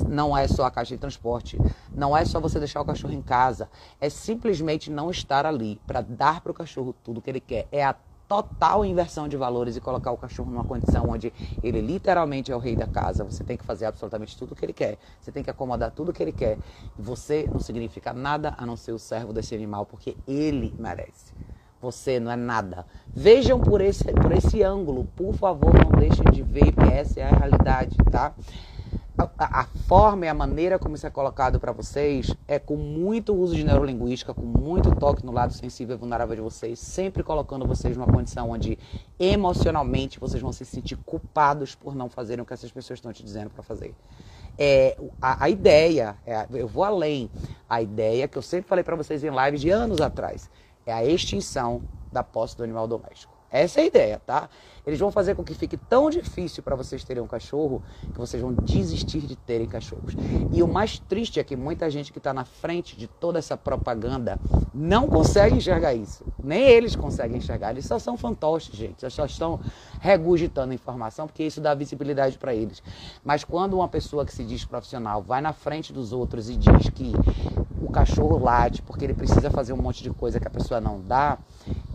Não 0.06 0.36
é 0.36 0.46
só 0.46 0.66
a 0.66 0.70
caixa 0.70 0.94
de 0.94 1.00
transporte, 1.00 1.58
não 1.94 2.16
é 2.16 2.24
só 2.24 2.38
você 2.38 2.58
deixar 2.58 2.80
o 2.82 2.84
cachorro 2.84 3.14
em 3.14 3.22
casa, 3.22 3.68
é 4.00 4.10
simplesmente 4.10 4.90
não 4.90 5.10
estar 5.10 5.46
ali 5.46 5.80
para 5.86 6.02
dar 6.02 6.40
para 6.42 6.52
o 6.52 6.54
cachorro 6.54 6.94
tudo 7.02 7.22
que 7.22 7.30
ele 7.30 7.40
quer. 7.40 7.66
É 7.72 7.84
a 7.84 7.96
total 8.28 8.84
inversão 8.84 9.28
de 9.28 9.36
valores 9.36 9.76
e 9.76 9.80
colocar 9.80 10.10
o 10.10 10.16
cachorro 10.16 10.50
numa 10.50 10.64
condição 10.64 11.08
onde 11.08 11.32
ele 11.62 11.80
literalmente 11.80 12.50
é 12.50 12.56
o 12.56 12.58
rei 12.58 12.76
da 12.76 12.86
casa. 12.86 13.24
Você 13.24 13.44
tem 13.44 13.56
que 13.56 13.64
fazer 13.64 13.86
absolutamente 13.86 14.36
tudo 14.36 14.52
o 14.52 14.56
que 14.56 14.64
ele 14.64 14.72
quer. 14.72 14.98
Você 15.20 15.30
tem 15.30 15.42
que 15.42 15.50
acomodar 15.50 15.90
tudo 15.90 16.10
o 16.10 16.12
que 16.12 16.22
ele 16.22 16.32
quer. 16.32 16.58
Você 16.98 17.48
não 17.52 17.60
significa 17.60 18.12
nada 18.12 18.54
a 18.58 18.66
não 18.66 18.76
ser 18.76 18.92
o 18.92 18.98
servo 18.98 19.32
desse 19.32 19.54
animal, 19.54 19.86
porque 19.86 20.16
ele 20.26 20.74
merece. 20.78 21.32
Você 21.80 22.18
não 22.18 22.30
é 22.32 22.36
nada. 22.36 22.86
Vejam 23.08 23.60
por 23.60 23.80
esse, 23.80 24.04
por 24.12 24.32
esse 24.32 24.62
ângulo. 24.62 25.06
Por 25.14 25.34
favor, 25.34 25.72
não 25.74 25.98
deixem 25.98 26.24
de 26.32 26.42
ver, 26.42 26.74
essa 26.92 27.20
é 27.20 27.24
a 27.24 27.36
realidade, 27.36 27.96
tá? 28.10 28.34
A, 29.38 29.64
forma 29.86 30.26
e 30.26 30.28
a 30.28 30.34
maneira 30.34 30.78
como 30.78 30.94
isso 30.94 31.06
é 31.06 31.10
colocado 31.10 31.58
para 31.58 31.72
vocês 31.72 32.34
é 32.46 32.58
com 32.58 32.76
muito 32.76 33.34
uso 33.34 33.54
de 33.54 33.64
neurolinguística, 33.64 34.34
com 34.34 34.42
muito 34.42 34.94
toque 34.94 35.24
no 35.24 35.32
lado 35.32 35.52
sensível 35.54 35.96
e 35.96 35.98
vulnerável 35.98 36.36
de 36.36 36.42
vocês, 36.42 36.78
sempre 36.78 37.22
colocando 37.22 37.66
vocês 37.66 37.96
numa 37.96 38.06
condição 38.06 38.50
onde 38.50 38.78
emocionalmente 39.18 40.20
vocês 40.20 40.42
vão 40.42 40.52
se 40.52 40.64
sentir 40.64 40.96
culpados 40.96 41.74
por 41.74 41.94
não 41.94 42.10
fazerem 42.10 42.42
o 42.42 42.46
que 42.46 42.52
essas 42.52 42.70
pessoas 42.70 42.98
estão 42.98 43.12
te 43.12 43.22
dizendo 43.22 43.50
para 43.50 43.62
fazer. 43.62 43.94
É, 44.58 44.98
a, 45.20 45.44
a 45.44 45.50
ideia, 45.50 46.16
é, 46.26 46.46
eu 46.52 46.68
vou 46.68 46.84
além, 46.84 47.30
a 47.68 47.80
ideia 47.80 48.28
que 48.28 48.36
eu 48.36 48.42
sempre 48.42 48.68
falei 48.68 48.84
para 48.84 48.96
vocês 48.96 49.24
em 49.24 49.30
live 49.30 49.58
de 49.58 49.70
anos 49.70 50.00
atrás, 50.00 50.50
é 50.84 50.92
a 50.92 51.04
extinção 51.04 51.82
da 52.12 52.22
posse 52.22 52.56
do 52.56 52.64
animal 52.64 52.86
doméstico. 52.86 53.35
Essa 53.50 53.80
é 53.80 53.82
a 53.84 53.86
ideia, 53.86 54.22
tá? 54.24 54.48
Eles 54.86 55.00
vão 55.00 55.10
fazer 55.10 55.34
com 55.34 55.42
que 55.42 55.54
fique 55.54 55.76
tão 55.76 56.08
difícil 56.08 56.62
para 56.62 56.76
vocês 56.76 57.02
terem 57.02 57.22
um 57.22 57.26
cachorro 57.26 57.82
que 58.12 58.18
vocês 58.18 58.40
vão 58.40 58.52
desistir 58.52 59.20
de 59.20 59.34
terem 59.34 59.66
cachorros. 59.66 60.14
E 60.52 60.62
o 60.62 60.68
mais 60.68 60.98
triste 60.98 61.40
é 61.40 61.44
que 61.44 61.56
muita 61.56 61.90
gente 61.90 62.12
que 62.12 62.18
está 62.18 62.32
na 62.32 62.44
frente 62.44 62.96
de 62.96 63.08
toda 63.08 63.38
essa 63.38 63.56
propaganda 63.56 64.38
não 64.72 65.08
consegue 65.08 65.56
enxergar 65.56 65.92
isso. 65.92 66.24
Nem 66.42 66.62
eles 66.62 66.94
conseguem 66.94 67.38
enxergar. 67.38 67.70
Eles 67.70 67.84
só 67.84 67.98
são 67.98 68.16
fantoches, 68.16 68.76
gente. 68.76 69.02
Eles 69.02 69.14
só 69.14 69.26
estão 69.26 69.58
regurgitando 70.00 70.72
informação 70.72 71.26
porque 71.26 71.42
isso 71.42 71.60
dá 71.60 71.74
visibilidade 71.74 72.38
para 72.38 72.54
eles. 72.54 72.80
Mas 73.24 73.42
quando 73.42 73.74
uma 73.74 73.88
pessoa 73.88 74.24
que 74.24 74.32
se 74.32 74.44
diz 74.44 74.64
profissional 74.64 75.20
vai 75.20 75.40
na 75.40 75.52
frente 75.52 75.92
dos 75.92 76.12
outros 76.12 76.48
e 76.48 76.56
diz 76.56 76.88
que 76.90 77.12
cachorro 77.96 78.36
late 78.38 78.82
porque 78.82 79.06
ele 79.06 79.14
precisa 79.14 79.50
fazer 79.50 79.72
um 79.72 79.78
monte 79.78 80.02
de 80.02 80.10
coisa 80.10 80.38
que 80.38 80.46
a 80.46 80.50
pessoa 80.50 80.78
não 80.78 81.00
dá, 81.00 81.38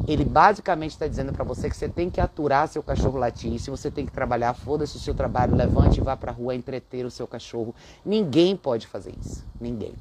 ele 0.07 0.25
basicamente 0.25 0.91
está 0.91 1.07
dizendo 1.07 1.31
para 1.31 1.43
você 1.43 1.69
que 1.69 1.77
você 1.77 1.87
tem 1.87 2.09
que 2.09 2.19
aturar 2.19 2.67
seu 2.67 2.81
cachorro 2.81 3.19
latir. 3.19 3.59
Se 3.59 3.69
você 3.69 3.91
tem 3.91 4.03
que 4.03 4.11
trabalhar, 4.11 4.55
foda-se 4.55 4.97
o 4.97 4.99
seu 4.99 5.13
trabalho, 5.13 5.55
levante 5.55 5.99
e 5.99 6.03
vá 6.03 6.17
para 6.17 6.31
a 6.31 6.33
rua 6.33 6.55
entreter 6.55 7.05
o 7.05 7.11
seu 7.11 7.27
cachorro. 7.27 7.75
Ninguém 8.03 8.57
pode 8.57 8.87
fazer 8.87 9.13
isso. 9.21 9.45
Ninguém. 9.59 9.93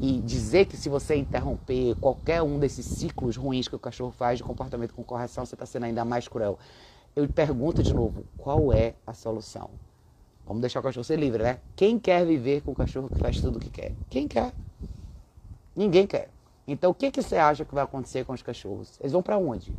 E 0.00 0.20
dizer 0.22 0.64
que 0.64 0.76
se 0.76 0.88
você 0.88 1.14
interromper 1.14 1.94
qualquer 2.00 2.42
um 2.42 2.58
desses 2.58 2.84
ciclos 2.84 3.36
ruins 3.36 3.68
que 3.68 3.76
o 3.76 3.78
cachorro 3.78 4.10
faz 4.10 4.38
de 4.38 4.44
comportamento 4.44 4.92
com 4.92 5.04
correção, 5.04 5.46
você 5.46 5.54
está 5.54 5.64
sendo 5.64 5.84
ainda 5.84 6.04
mais 6.04 6.26
cruel. 6.26 6.58
Eu 7.14 7.28
pergunto 7.28 7.80
de 7.80 7.94
novo, 7.94 8.24
qual 8.36 8.72
é 8.72 8.94
a 9.06 9.14
solução? 9.14 9.70
Vamos 10.44 10.60
deixar 10.60 10.80
o 10.80 10.82
cachorro 10.82 11.04
ser 11.04 11.16
livre, 11.16 11.44
né? 11.44 11.58
Quem 11.76 11.96
quer 11.96 12.26
viver 12.26 12.60
com 12.62 12.72
o 12.72 12.74
cachorro 12.74 13.08
que 13.08 13.18
faz 13.20 13.40
tudo 13.40 13.56
o 13.56 13.60
que 13.60 13.70
quer? 13.70 13.92
Quem 14.10 14.26
quer? 14.26 14.52
Ninguém 15.76 16.06
quer. 16.06 16.28
Então, 16.66 16.90
o 16.90 16.94
que, 16.94 17.10
que 17.10 17.22
você 17.22 17.36
acha 17.36 17.64
que 17.64 17.74
vai 17.74 17.84
acontecer 17.84 18.24
com 18.24 18.32
os 18.32 18.40
cachorros? 18.40 18.98
Eles 19.00 19.12
vão 19.12 19.22
para 19.22 19.36
onde? 19.36 19.72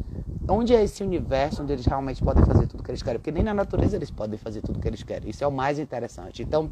Onde 0.48 0.76
é 0.76 0.84
esse 0.84 1.04
universo 1.04 1.64
onde 1.64 1.74
eles 1.74 1.86
realmente 1.86 2.24
podem 2.24 2.46
fazer 2.46 2.68
tudo 2.68 2.84
que 2.84 2.92
eles 2.92 3.02
querem? 3.02 3.20
Porque 3.20 3.32
nem 3.32 3.44
na 3.44 3.54
natureza 3.54 3.96
eles 3.96 4.12
podem 4.12 4.38
fazer 4.38 4.62
tudo 4.62 4.80
que 4.80 4.88
eles 4.88 5.02
querem. 5.02 5.30
Isso 5.30 5.44
é 5.44 5.48
o 5.48 5.52
mais 5.52 5.80
interessante. 5.80 6.44
Então, 6.44 6.72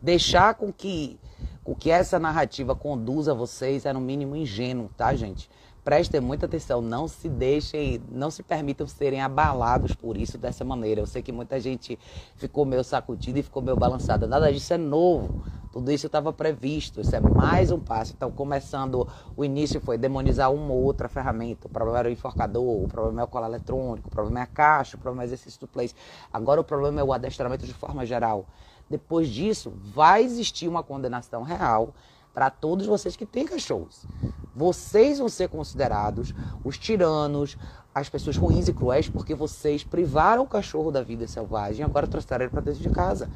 deixar 0.00 0.54
com 0.54 0.72
que, 0.72 1.18
com 1.64 1.74
que 1.74 1.90
essa 1.90 2.18
narrativa 2.18 2.76
conduza 2.76 3.34
vocês 3.34 3.84
é 3.84 3.92
no 3.92 4.00
mínimo 4.00 4.36
ingênuo, 4.36 4.88
tá, 4.96 5.12
gente? 5.16 5.50
Prestem 5.88 6.20
muita 6.20 6.44
atenção, 6.44 6.82
não 6.82 7.08
se 7.08 7.30
deixem, 7.30 7.98
não 8.10 8.30
se 8.30 8.42
permitam 8.42 8.86
serem 8.86 9.22
abalados 9.22 9.94
por 9.94 10.18
isso 10.18 10.36
dessa 10.36 10.62
maneira. 10.62 11.00
Eu 11.00 11.06
sei 11.06 11.22
que 11.22 11.32
muita 11.32 11.58
gente 11.58 11.98
ficou 12.36 12.66
meio 12.66 12.84
sacudida 12.84 13.38
e 13.38 13.42
ficou 13.42 13.62
meio 13.62 13.74
balançada. 13.74 14.26
Nada 14.26 14.52
disso 14.52 14.74
é 14.74 14.76
novo. 14.76 15.42
Tudo 15.72 15.90
isso 15.90 16.04
estava 16.04 16.30
previsto. 16.30 17.00
Isso 17.00 17.16
é 17.16 17.20
mais 17.20 17.70
um 17.70 17.80
passo. 17.80 18.12
Então, 18.14 18.30
começando, 18.30 19.08
o 19.34 19.42
início 19.42 19.80
foi 19.80 19.96
demonizar 19.96 20.52
uma 20.52 20.74
ou 20.74 20.82
outra 20.82 21.08
ferramenta. 21.08 21.66
O 21.68 21.70
problema 21.70 22.00
era 22.00 22.08
o 22.10 22.12
enforcador, 22.12 22.84
o 22.84 22.86
problema 22.86 23.22
é 23.22 23.24
o 23.24 23.26
colar 23.26 23.48
eletrônico, 23.48 24.08
o 24.08 24.10
problema 24.10 24.40
é 24.40 24.42
a 24.42 24.46
caixa, 24.46 24.98
o 24.98 25.00
problema 25.00 25.22
é 25.22 25.24
o 25.24 25.28
exercício 25.28 25.58
do 25.58 25.66
place. 25.66 25.94
Agora 26.30 26.60
o 26.60 26.64
problema 26.64 27.00
é 27.00 27.04
o 27.04 27.14
adestramento 27.14 27.64
de 27.64 27.72
forma 27.72 28.04
geral. 28.04 28.44
Depois 28.90 29.26
disso, 29.30 29.72
vai 29.94 30.22
existir 30.22 30.68
uma 30.68 30.82
condenação 30.82 31.42
real 31.42 31.94
para 32.38 32.50
todos 32.50 32.86
vocês 32.86 33.16
que 33.16 33.26
têm 33.26 33.44
cachorros. 33.44 34.06
Vocês 34.54 35.18
vão 35.18 35.28
ser 35.28 35.48
considerados 35.48 36.32
os 36.62 36.78
tiranos, 36.78 37.58
as 37.92 38.08
pessoas 38.08 38.36
ruins 38.36 38.68
e 38.68 38.72
cruéis, 38.72 39.08
porque 39.08 39.34
vocês 39.34 39.82
privaram 39.82 40.44
o 40.44 40.46
cachorro 40.46 40.92
da 40.92 41.02
vida 41.02 41.26
selvagem 41.26 41.80
e 41.80 41.82
agora 41.82 42.06
trouxeram 42.06 42.44
ele 42.44 42.52
para 42.52 42.60
dentro 42.60 42.80
de 42.80 42.90
casa. 42.90 43.28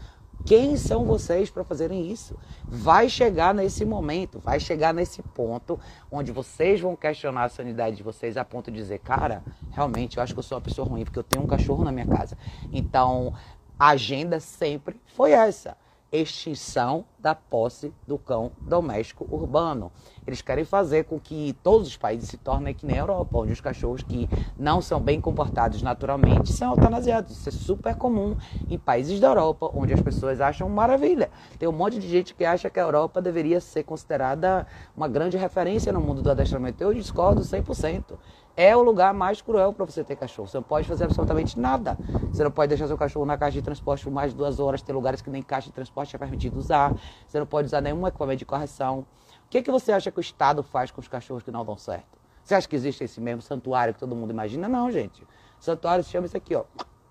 Quem 0.46 0.76
são 0.76 1.04
vocês 1.04 1.50
para 1.50 1.64
fazerem 1.64 2.12
isso? 2.12 2.38
Vai 2.64 3.08
chegar 3.08 3.52
nesse 3.52 3.84
momento, 3.84 4.38
vai 4.38 4.60
chegar 4.60 4.94
nesse 4.94 5.20
ponto 5.20 5.80
onde 6.08 6.30
vocês 6.30 6.80
vão 6.80 6.94
questionar 6.94 7.42
a 7.42 7.48
sanidade 7.48 7.96
de 7.96 8.04
vocês 8.04 8.36
a 8.36 8.44
ponto 8.44 8.70
de 8.70 8.76
dizer, 8.76 9.00
cara, 9.00 9.42
realmente 9.72 10.18
eu 10.18 10.22
acho 10.22 10.32
que 10.32 10.38
eu 10.38 10.44
sou 10.44 10.58
uma 10.58 10.62
pessoa 10.62 10.86
ruim 10.86 11.02
porque 11.02 11.18
eu 11.18 11.24
tenho 11.24 11.44
um 11.44 11.48
cachorro 11.48 11.82
na 11.82 11.90
minha 11.90 12.06
casa. 12.06 12.38
Então, 12.72 13.34
a 13.76 13.88
agenda 13.88 14.38
sempre 14.38 14.94
foi 15.08 15.32
essa 15.32 15.76
extinção 16.12 17.04
da 17.18 17.34
posse 17.34 17.92
do 18.06 18.18
cão 18.18 18.52
doméstico 18.66 19.26
urbano. 19.30 19.90
Eles 20.26 20.40
querem 20.40 20.64
fazer 20.64 21.04
com 21.04 21.18
que 21.18 21.56
todos 21.62 21.88
os 21.88 21.96
países 21.96 22.28
se 22.28 22.36
tornem 22.36 22.74
que 22.74 22.86
nem 22.86 22.96
a 22.96 23.00
Europa, 23.00 23.38
onde 23.38 23.52
os 23.52 23.60
cachorros 23.60 24.02
que 24.02 24.28
não 24.58 24.80
são 24.80 25.00
bem 25.00 25.20
comportados 25.20 25.82
naturalmente 25.82 26.52
são 26.52 26.70
eutanasiados. 26.70 27.36
Isso 27.36 27.48
é 27.48 27.52
super 27.52 27.96
comum 27.96 28.36
em 28.70 28.78
países 28.78 29.18
da 29.18 29.28
Europa, 29.28 29.70
onde 29.74 29.92
as 29.92 30.00
pessoas 30.00 30.40
acham 30.40 30.68
maravilha. 30.68 31.30
Tem 31.58 31.68
um 31.68 31.72
monte 31.72 31.98
de 31.98 32.08
gente 32.08 32.34
que 32.34 32.44
acha 32.44 32.70
que 32.70 32.78
a 32.78 32.82
Europa 32.82 33.20
deveria 33.20 33.60
ser 33.60 33.82
considerada 33.82 34.66
uma 34.96 35.08
grande 35.08 35.36
referência 35.36 35.92
no 35.92 36.00
mundo 36.00 36.22
do 36.22 36.30
adestramento. 36.30 36.82
Eu 36.82 36.94
discordo 36.94 37.42
100% 37.42 38.18
é 38.56 38.76
o 38.76 38.82
lugar 38.82 39.14
mais 39.14 39.40
cruel 39.40 39.72
para 39.72 39.86
você 39.86 40.04
ter 40.04 40.16
cachorro. 40.16 40.48
Você 40.48 40.56
não 40.56 40.62
pode 40.62 40.86
fazer 40.86 41.04
absolutamente 41.04 41.58
nada. 41.58 41.96
Você 42.30 42.44
não 42.44 42.50
pode 42.50 42.68
deixar 42.68 42.86
seu 42.86 42.98
cachorro 42.98 43.24
na 43.24 43.36
caixa 43.38 43.54
de 43.54 43.62
transporte 43.62 44.04
por 44.04 44.12
mais 44.12 44.32
de 44.32 44.36
duas 44.36 44.60
horas. 44.60 44.82
Tem 44.82 44.94
lugares 44.94 45.22
que 45.22 45.30
nem 45.30 45.42
caixa 45.42 45.68
de 45.68 45.72
transporte 45.72 46.14
é 46.14 46.18
permitido 46.18 46.58
usar. 46.58 46.94
Você 47.26 47.38
não 47.38 47.46
pode 47.46 47.66
usar 47.66 47.80
nenhum 47.80 48.06
equipamento 48.06 48.38
de 48.38 48.44
correção. 48.44 49.06
Que, 49.52 49.60
que 49.60 49.70
você 49.70 49.92
acha 49.92 50.10
que 50.10 50.18
o 50.18 50.22
Estado 50.22 50.62
faz 50.62 50.90
com 50.90 50.98
os 50.98 51.06
cachorros 51.06 51.42
que 51.42 51.50
não 51.50 51.62
dão 51.62 51.76
certo? 51.76 52.18
Você 52.42 52.54
acha 52.54 52.66
que 52.66 52.74
existe 52.74 53.04
esse 53.04 53.20
mesmo 53.20 53.42
santuário 53.42 53.92
que 53.92 54.00
todo 54.00 54.16
mundo 54.16 54.30
imagina? 54.30 54.66
Não, 54.66 54.90
gente. 54.90 55.26
Santuário 55.60 56.02
se 56.02 56.08
chama 56.08 56.24
isso 56.24 56.34
aqui, 56.34 56.54
ó. 56.54 56.64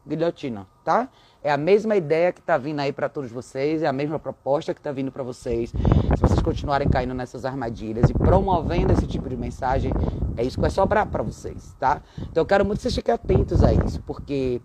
Guilhotina, 0.08 0.66
tá? 0.84 1.08
É 1.44 1.52
a 1.52 1.58
mesma 1.58 1.96
ideia 1.96 2.34
que 2.34 2.40
está 2.40 2.58
vindo 2.58 2.80
aí 2.80 2.92
para 2.92 3.08
todos 3.08 3.32
vocês, 3.32 3.84
é 3.84 3.88
a 3.88 3.94
mesma 3.94 4.18
proposta 4.18 4.74
que 4.74 4.80
está 4.80 4.92
vindo 4.92 5.12
para 5.12 5.22
vocês. 5.22 5.70
Se 5.70 6.20
vocês 6.20 6.42
continuarem 6.42 6.90
caindo 6.90 7.14
nessas 7.14 7.46
armadilhas 7.46 8.10
e 8.10 8.14
promovendo 8.16 8.92
esse 8.92 9.06
tipo 9.06 9.30
de 9.30 9.38
mensagem, 9.38 9.92
é 10.36 10.44
isso 10.44 10.58
que 10.58 10.62
vai 10.62 10.72
sobrar 10.72 11.06
para 11.06 11.22
vocês, 11.22 11.76
tá? 11.80 12.02
Então 12.18 12.42
eu 12.42 12.46
quero 12.48 12.66
muito 12.66 12.80
que 12.80 12.82
vocês 12.82 12.96
fiquem 12.96 13.14
atentos 13.14 13.64
a 13.64 13.72
isso, 13.72 14.02
porque 14.02 14.60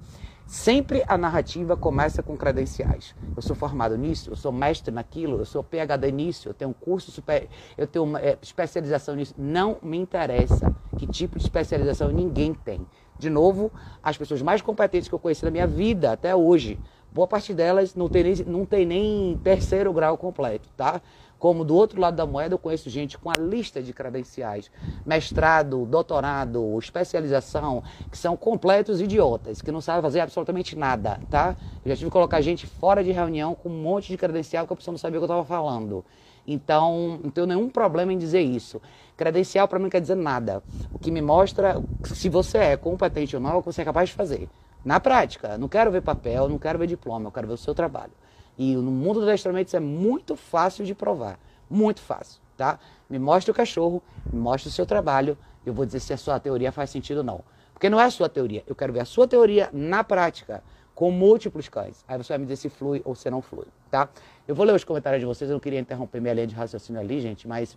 sempre 0.47 1.05
a 1.09 1.19
narrativa 1.19 1.77
começa 1.77 2.23
com 2.23 2.37
credenciais. 2.37 3.15
Eu 3.35 3.43
sou 3.43 3.57
formado 3.57 3.97
nisso, 3.99 4.31
eu 4.31 4.37
sou 4.37 4.53
mestre 4.53 4.95
naquilo, 4.95 5.39
eu 5.39 5.45
sou 5.45 5.63
PhD 5.63 6.13
nisso, 6.13 6.49
eu 6.49 6.55
tenho 6.55 6.71
um 6.71 6.75
curso 6.75 7.11
super, 7.11 7.49
eu 7.77 7.87
tenho 7.87 8.05
uma 8.05 8.21
é, 8.21 8.39
especialização 8.41 9.17
nisso. 9.17 9.35
Não 9.37 9.79
me 9.83 9.99
interessa 9.99 10.73
que 10.97 11.07
tipo 11.07 11.37
de 11.39 11.45
especialização 11.45 12.11
ninguém 12.11 12.55
tem. 12.55 12.87
De 13.19 13.29
novo, 13.29 13.73
as 14.03 14.17
pessoas 14.17 14.41
mais 14.43 14.63
competentes 14.63 15.09
que 15.09 15.15
eu 15.15 15.19
conheci 15.19 15.45
na 15.45 15.51
minha 15.51 15.67
vida 15.67 16.13
até 16.13 16.35
hoje, 16.35 16.81
boa 17.11 17.27
parte 17.27 17.53
delas 17.53 17.95
não 17.95 18.09
tem 18.09 18.23
nem, 18.25 18.35
não 18.47 18.65
tem 18.65 18.87
nem 18.87 19.41
terceiro 19.43 19.93
grau 19.93 20.17
completo, 20.17 20.69
tá? 20.77 21.01
Como 21.39 21.65
do 21.65 21.75
outro 21.75 22.01
lado 22.01 22.17
da 22.17 22.25
moeda, 22.25 22.55
eu 22.55 22.59
conheço 22.59 22.89
gente 22.89 23.19
com 23.19 23.29
a 23.29 23.35
lista 23.39 23.83
de 23.83 23.93
credenciais, 23.93 24.71
mestrado, 25.05 25.85
doutorado, 25.85 26.79
especialização, 26.79 27.83
que 28.11 28.17
são 28.17 28.37
completos 28.37 29.01
idiotas, 29.01 29.61
que 29.61 29.71
não 29.71 29.81
sabem 29.83 30.03
fazer 30.03 30.21
absolutamente 30.21 30.75
nada, 30.77 31.21
tá? 31.29 31.55
Eu 31.85 31.91
já 31.91 31.97
tive 31.97 32.07
que 32.07 32.13
colocar 32.13 32.41
gente 32.41 32.67
fora 32.67 33.05
de 33.05 33.13
reunião 33.13 33.55
com 33.55 33.69
um 33.69 33.83
monte 33.83 34.09
de 34.09 34.17
credencial 34.17 34.67
que 34.67 34.73
a 34.73 34.77
pessoa 34.77 34.93
não 34.93 34.99
sabia 34.99 35.19
o 35.19 35.21
que 35.21 35.31
eu 35.31 35.35
estava 35.35 35.45
falando. 35.45 36.05
Então, 36.47 37.21
não 37.23 37.31
tenho 37.31 37.47
nenhum 37.47 37.69
problema 37.69 38.13
em 38.13 38.19
dizer 38.19 38.41
isso. 38.41 38.81
Credencial 39.17 39.67
para 39.67 39.79
mim 39.79 39.85
não 39.85 39.91
quer 39.91 40.01
dizer 40.01 40.15
nada. 40.15 40.63
O 40.93 40.99
que 40.99 41.11
me 41.11 41.21
mostra 41.21 41.83
se 42.05 42.29
você 42.29 42.59
é 42.59 42.77
competente 42.77 43.37
ou 43.37 43.43
não 43.43 43.51
é 43.51 43.55
o 43.55 43.61
que 43.61 43.67
você 43.67 43.83
é 43.83 43.85
capaz 43.85 44.09
de 44.09 44.15
fazer. 44.15 44.49
Na 44.85 45.01
prática, 45.01 45.59
não 45.59 45.69
quero 45.69 45.91
ver 45.91 46.01
papel, 46.01 46.49
não 46.49 46.59
quero 46.59 46.79
ver 46.79 46.87
diploma, 46.87 47.27
eu 47.27 47.33
quero 47.33 47.49
ver 47.49 47.55
o 47.55 47.59
seu 47.59 47.75
trabalho. 47.75 48.13
E 48.59 48.75
no 48.75 48.91
mundo 48.91 49.21
do 49.21 49.27
adestramento 49.27 49.69
isso 49.69 49.77
é 49.77 49.81
muito 49.81 50.37
fácil 50.37 50.85
de 50.85 50.95
provar. 50.95 51.39
Muito 51.69 52.01
fácil, 52.01 52.41
tá? 52.57 52.79
Me 53.09 53.19
mostre 53.19 53.51
o 53.51 53.55
cachorro, 53.55 54.03
me 54.33 54.39
mostre 54.39 54.69
o 54.69 54.73
seu 54.73 54.87
trabalho, 54.87 55.37
eu 55.65 55.75
vou 55.75 55.85
dizer 55.85 56.01
se 56.01 56.13
a 56.13 56.17
sua 56.17 56.39
teoria 56.39 56.73
faz 56.73 56.91
sentido 56.91 57.19
ou 57.19 57.25
não. 57.25 57.45
Porque 57.73 57.91
não 57.91 58.01
é 58.01 58.05
a 58.05 58.11
sua 58.11 58.29
teoria, 58.29 58.63
eu 58.67 58.75
quero 58.75 58.93
ver 58.93 59.01
a 59.01 59.05
sua 59.05 59.29
teoria 59.29 59.69
na 59.73 60.03
prática, 60.03 60.63
com 60.95 61.11
múltiplos 61.11 61.69
cães. 61.69 62.03
Aí 62.09 62.17
você 62.17 62.33
vai 62.33 62.39
me 62.39 62.45
dizer 62.47 62.57
se 62.57 62.71
flui 62.71 63.03
ou 63.05 63.15
se 63.15 63.29
não 63.31 63.43
flui, 63.43 63.67
tá? 63.91 64.09
Eu 64.49 64.55
vou 64.55 64.65
ler 64.65 64.75
os 64.75 64.85
comentários 64.85 65.21
de 65.21 65.27
vocês, 65.27 65.51
eu 65.51 65.55
não 65.55 65.61
queria 65.61 65.79
interromper 65.79 66.21
minha 66.21 66.33
linha 66.33 66.47
de 66.47 66.55
raciocínio 66.55 67.01
ali, 67.01 67.21
gente, 67.21 67.47
mas 67.47 67.77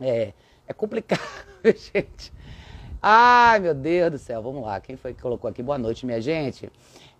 é, 0.00 0.32
é 0.66 0.72
complicado, 0.72 1.20
gente. 1.62 2.32
Ai, 3.02 3.60
meu 3.60 3.74
Deus 3.74 4.10
do 4.10 4.18
céu, 4.18 4.42
vamos 4.42 4.62
lá. 4.62 4.78
Quem 4.78 4.94
foi 4.94 5.14
que 5.14 5.22
colocou 5.22 5.48
aqui? 5.48 5.62
Boa 5.62 5.78
noite, 5.78 6.04
minha 6.04 6.20
gente. 6.20 6.70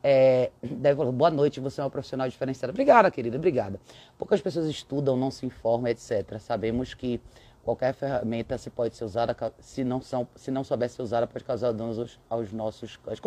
É, 0.05 0.51
deve 0.63 1.03
boa 1.07 1.31
noite, 1.31 1.59
você 1.59 1.81
é 1.81 1.85
uma 1.85 1.89
profissional 1.89 2.29
diferenciada. 2.29 2.71
Obrigada, 2.71 3.11
querida, 3.11 3.39
obrigada. 3.39 3.81
Poucas 4.19 4.43
pessoas 4.43 4.67
estudam, 4.67 5.17
não 5.17 5.31
se 5.31 5.47
informam, 5.47 5.89
etc. 5.89 6.39
Sabemos 6.39 6.93
que 6.93 7.19
qualquer 7.65 7.93
ferramenta 7.93 8.57
se 8.57 8.71
pode 8.71 8.97
ser 8.97 9.05
usada, 9.05 9.37
se 9.61 9.85
não, 9.85 10.01
são, 10.01 10.27
se 10.35 10.51
não 10.51 10.65
souber 10.65 10.89
ser 10.89 11.03
usada, 11.03 11.27
pode 11.27 11.45
causar 11.45 11.73
danos 11.73 11.99
aos, 11.99 12.21
aos 12.29 12.53
nossos 12.53 12.97
cães. 12.97 13.21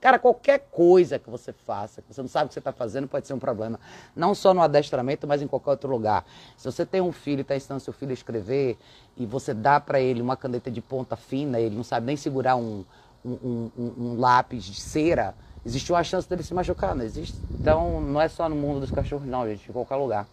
Cara, 0.00 0.18
qualquer 0.18 0.68
coisa 0.70 1.18
que 1.18 1.30
você 1.30 1.52
faça, 1.52 2.02
que 2.02 2.12
você 2.12 2.20
não 2.20 2.28
sabe 2.28 2.46
o 2.46 2.48
que 2.48 2.54
você 2.54 2.60
está 2.60 2.72
fazendo, 2.72 3.08
pode 3.08 3.26
ser 3.26 3.34
um 3.34 3.38
problema. 3.38 3.80
Não 4.14 4.34
só 4.34 4.52
no 4.52 4.60
adestramento, 4.60 5.26
mas 5.26 5.42
em 5.42 5.46
qualquer 5.46 5.70
outro 5.70 5.90
lugar. 5.90 6.24
Se 6.56 6.70
você 6.70 6.84
tem 6.84 7.00
um 7.00 7.12
filho 7.12 7.40
e 7.40 7.42
está 7.42 7.56
ensinando 7.56 7.80
seu 7.80 7.92
filho 7.92 8.10
a 8.10 8.14
escrever, 8.14 8.78
e 9.16 9.26
você 9.26 9.52
dá 9.54 9.80
para 9.80 10.00
ele 10.00 10.20
uma 10.20 10.36
caneta 10.36 10.70
de 10.70 10.80
ponta 10.80 11.16
fina, 11.16 11.58
ele 11.58 11.74
não 11.74 11.84
sabe 11.84 12.06
nem 12.06 12.16
segurar 12.16 12.56
um, 12.56 12.84
um, 13.24 13.70
um, 13.76 13.92
um 13.98 14.20
lápis 14.20 14.64
de 14.64 14.74
cera, 14.74 15.34
existe 15.64 15.92
uma 15.92 16.02
chance 16.02 16.28
dele 16.28 16.42
se 16.42 16.54
machucar, 16.54 16.94
não 16.94 17.04
existe? 17.04 17.36
Então, 17.60 18.00
não 18.00 18.20
é 18.20 18.28
só 18.28 18.48
no 18.48 18.56
mundo 18.56 18.80
dos 18.80 18.90
cachorros, 18.90 19.26
não, 19.26 19.46
gente, 19.46 19.68
em 19.68 19.72
qualquer 19.72 19.96
lugar. 19.96 20.26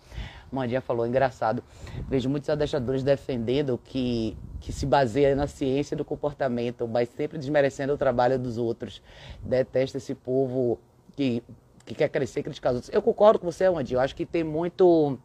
Mandinha 0.52 0.82
falou, 0.82 1.06
engraçado. 1.06 1.64
Vejo 2.10 2.30
muitos 2.30 2.50
adestradores 2.50 3.04
defendendo 3.04 3.80
que, 3.84 4.38
que 4.60 4.72
se 4.72 4.86
baseia 4.86 5.36
na 5.36 5.48
ciência 5.48 5.96
do 5.96 6.06
comportamento, 6.06 6.88
mas 6.88 7.10
sempre 7.10 7.38
desmerecendo 7.38 7.94
o 7.94 7.98
trabalho 7.98 8.40
dos 8.40 8.58
outros. 8.58 9.02
Detesto 9.44 9.98
esse 9.98 10.16
povo 10.16 10.80
que, 11.16 11.44
que 11.86 11.96
quer 11.96 12.10
crescer 12.10 12.42
e 12.42 12.44
criticar 12.44 12.72
os 12.72 12.78
outros. 12.78 12.94
Eu 12.94 13.02
concordo 13.02 13.40
com 13.40 13.52
você, 13.52 13.70
Mandinha. 13.70 13.98
Eu 13.98 14.02
acho 14.02 14.16
que 14.16 14.26
tem 14.26 14.44
muito 14.44 15.18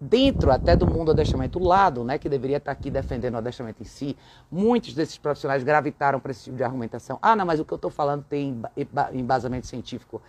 dentro 0.00 0.52
até 0.52 0.76
do 0.76 0.86
mundo 0.86 1.06
do 1.06 1.10
adestramento, 1.10 1.58
o 1.58 1.66
lado 1.66 2.04
né, 2.04 2.18
que 2.18 2.28
deveria 2.28 2.58
estar 2.58 2.70
aqui 2.70 2.90
defendendo 2.90 3.34
o 3.34 3.38
adestramento 3.38 3.82
em 3.82 3.86
si, 3.86 4.16
muitos 4.50 4.94
desses 4.94 5.18
profissionais 5.18 5.64
gravitaram 5.64 6.20
para 6.20 6.30
esse 6.30 6.44
tipo 6.44 6.56
de 6.56 6.62
argumentação. 6.62 7.18
Ah, 7.20 7.34
não, 7.34 7.44
mas 7.44 7.58
o 7.58 7.64
que 7.64 7.72
eu 7.72 7.76
estou 7.76 7.90
falando 7.90 8.24
tem 8.24 8.60
embasamento 9.12 9.66
científico. 9.66 10.22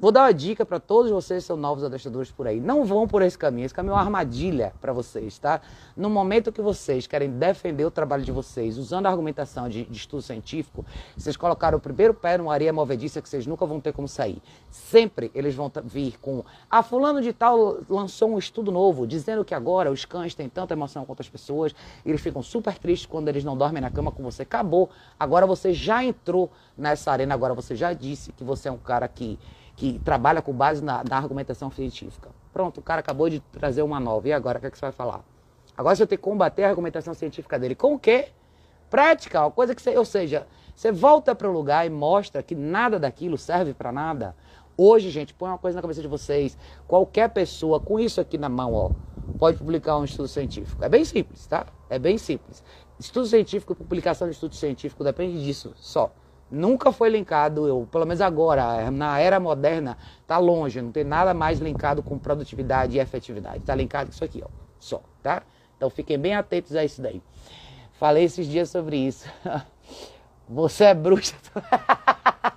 Vou 0.00 0.10
dar 0.10 0.22
uma 0.22 0.32
dica 0.32 0.64
para 0.64 0.80
todos 0.80 1.10
vocês 1.10 1.42
que 1.42 1.46
são 1.46 1.58
novos 1.58 1.84
adestradores 1.84 2.30
por 2.30 2.46
aí. 2.46 2.58
Não 2.58 2.86
vão 2.86 3.06
por 3.06 3.20
esse 3.20 3.36
caminho. 3.36 3.66
Esse 3.66 3.74
caminho 3.74 3.92
é 3.92 3.96
uma 3.96 4.00
armadilha 4.00 4.72
para 4.80 4.94
vocês, 4.94 5.38
tá? 5.38 5.60
No 5.94 6.08
momento 6.08 6.50
que 6.50 6.62
vocês 6.62 7.06
querem 7.06 7.28
defender 7.28 7.84
o 7.84 7.90
trabalho 7.90 8.22
de 8.22 8.32
vocês, 8.32 8.78
usando 8.78 9.04
a 9.04 9.10
argumentação 9.10 9.68
de, 9.68 9.84
de 9.84 9.98
estudo 9.98 10.22
científico, 10.22 10.86
vocês 11.14 11.36
colocaram 11.36 11.76
o 11.76 11.80
primeiro 11.82 12.14
pé 12.14 12.38
numa 12.38 12.50
areia 12.54 12.72
movediça 12.72 13.20
que 13.20 13.28
vocês 13.28 13.46
nunca 13.46 13.66
vão 13.66 13.78
ter 13.78 13.92
como 13.92 14.08
sair. 14.08 14.40
Sempre 14.70 15.30
eles 15.34 15.54
vão 15.54 15.70
vir 15.84 16.18
com. 16.18 16.42
Ah, 16.70 16.82
fulano 16.82 17.20
de 17.20 17.34
tal 17.34 17.80
lançou 17.86 18.30
um 18.30 18.38
estudo 18.38 18.72
novo, 18.72 19.06
dizendo 19.06 19.44
que 19.44 19.54
agora 19.54 19.92
os 19.92 20.06
cães 20.06 20.34
têm 20.34 20.48
tanta 20.48 20.72
emoção 20.72 21.04
quanto 21.04 21.20
as 21.20 21.28
pessoas. 21.28 21.74
Eles 22.06 22.22
ficam 22.22 22.42
super 22.42 22.78
tristes 22.78 23.04
quando 23.04 23.28
eles 23.28 23.44
não 23.44 23.54
dormem 23.54 23.82
na 23.82 23.90
cama 23.90 24.10
com 24.10 24.22
você. 24.22 24.44
Acabou. 24.44 24.88
Agora 25.18 25.46
você 25.46 25.74
já 25.74 26.02
entrou 26.02 26.50
nessa 26.74 27.12
arena, 27.12 27.34
agora 27.34 27.52
você 27.52 27.76
já 27.76 27.92
disse 27.92 28.32
que 28.32 28.42
você 28.42 28.66
é 28.66 28.72
um 28.72 28.78
cara 28.78 29.06
que 29.06 29.38
que 29.80 29.98
trabalha 30.00 30.42
com 30.42 30.52
base 30.52 30.84
na, 30.84 31.02
na, 31.02 31.16
argumentação 31.16 31.70
científica. 31.70 32.28
Pronto, 32.52 32.80
o 32.80 32.82
cara 32.82 33.00
acabou 33.00 33.30
de 33.30 33.40
trazer 33.40 33.80
uma 33.80 33.98
nova. 33.98 34.28
E 34.28 34.32
agora, 34.32 34.58
o 34.58 34.60
que, 34.60 34.66
é 34.66 34.70
que 34.70 34.76
você 34.76 34.84
vai 34.84 34.92
falar? 34.92 35.24
Agora 35.74 35.96
você 35.96 36.06
tem 36.06 36.18
que 36.18 36.22
combater 36.22 36.64
a 36.64 36.68
argumentação 36.68 37.14
científica 37.14 37.58
dele. 37.58 37.74
Com 37.74 37.94
o 37.94 37.98
quê? 37.98 38.28
Prática, 38.90 39.40
uma 39.40 39.50
coisa 39.50 39.74
que 39.74 39.80
você, 39.80 39.96
ou 39.96 40.04
seja, 40.04 40.46
você 40.76 40.92
volta 40.92 41.34
para 41.34 41.48
o 41.48 41.50
lugar 41.50 41.86
e 41.86 41.88
mostra 41.88 42.42
que 42.42 42.54
nada 42.54 42.98
daquilo 42.98 43.38
serve 43.38 43.72
para 43.72 43.90
nada. 43.90 44.36
Hoje, 44.76 45.08
gente, 45.08 45.32
põe 45.32 45.48
uma 45.48 45.56
coisa 45.56 45.76
na 45.76 45.80
cabeça 45.80 46.02
de 46.02 46.08
vocês. 46.08 46.58
Qualquer 46.86 47.30
pessoa 47.30 47.80
com 47.80 47.98
isso 47.98 48.20
aqui 48.20 48.36
na 48.36 48.50
mão, 48.50 48.74
ó, 48.74 48.90
pode 49.38 49.56
publicar 49.56 49.96
um 49.96 50.04
estudo 50.04 50.28
científico. 50.28 50.84
É 50.84 50.90
bem 50.90 51.06
simples, 51.06 51.46
tá? 51.46 51.64
É 51.88 51.98
bem 51.98 52.18
simples. 52.18 52.62
Estudo 52.98 53.26
científico, 53.26 53.74
publicação 53.74 54.28
de 54.28 54.34
estudo 54.34 54.54
científico 54.54 55.02
depende 55.02 55.42
disso 55.42 55.72
só 55.76 56.12
nunca 56.50 56.90
foi 56.92 57.08
linkado, 57.08 57.66
eu, 57.66 57.88
pelo 57.90 58.04
menos 58.04 58.20
agora, 58.20 58.90
na 58.90 59.18
era 59.18 59.38
moderna, 59.38 59.96
está 60.20 60.38
longe, 60.38 60.82
não 60.82 60.90
tem 60.90 61.04
nada 61.04 61.32
mais 61.32 61.60
linkado 61.60 62.02
com 62.02 62.18
produtividade 62.18 62.96
e 62.96 63.00
efetividade. 63.00 63.58
Está 63.58 63.74
linkado 63.74 64.06
com 64.06 64.14
isso 64.14 64.24
aqui, 64.24 64.42
ó, 64.44 64.48
só, 64.78 65.02
tá? 65.22 65.42
Então 65.76 65.88
fiquem 65.88 66.18
bem 66.18 66.34
atentos 66.34 66.74
a 66.74 66.84
isso 66.84 67.00
daí. 67.00 67.22
Falei 67.92 68.24
esses 68.24 68.46
dias 68.46 68.70
sobre 68.70 68.96
isso. 68.96 69.28
Você 70.48 70.84
é 70.84 70.94
bruxa. 70.94 71.36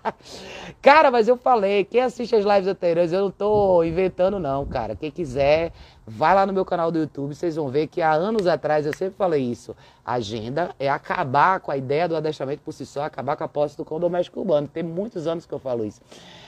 Cara, 0.81 1.09
mas 1.09 1.27
eu 1.27 1.37
falei, 1.37 1.83
quem 1.85 2.01
assiste 2.01 2.35
as 2.35 2.43
lives 2.43 2.67
anteriores, 2.67 3.11
eu 3.11 3.21
não 3.21 3.31
tô 3.31 3.83
inventando 3.83 4.39
não, 4.39 4.65
cara. 4.65 4.95
Quem 4.95 5.11
quiser, 5.11 5.71
vai 6.05 6.35
lá 6.35 6.45
no 6.45 6.53
meu 6.53 6.65
canal 6.65 6.91
do 6.91 6.99
YouTube, 6.99 7.33
vocês 7.33 7.55
vão 7.55 7.69
ver 7.69 7.87
que 7.87 8.01
há 8.01 8.11
anos 8.11 8.47
atrás 8.47 8.85
eu 8.85 8.93
sempre 8.93 9.15
falei 9.15 9.41
isso. 9.41 9.75
Agenda 10.05 10.75
é 10.79 10.89
acabar 10.89 11.59
com 11.59 11.71
a 11.71 11.77
ideia 11.77 12.07
do 12.07 12.15
adestramento 12.15 12.61
por 12.63 12.73
si 12.73 12.85
só, 12.85 13.03
acabar 13.03 13.35
com 13.35 13.43
a 13.43 13.47
posse 13.47 13.77
do 13.77 13.85
cão 13.85 13.99
doméstico 13.99 14.39
urbano. 14.39 14.67
Tem 14.67 14.83
muitos 14.83 15.27
anos 15.27 15.45
que 15.45 15.53
eu 15.53 15.59
falo 15.59 15.85
isso. 15.85 16.01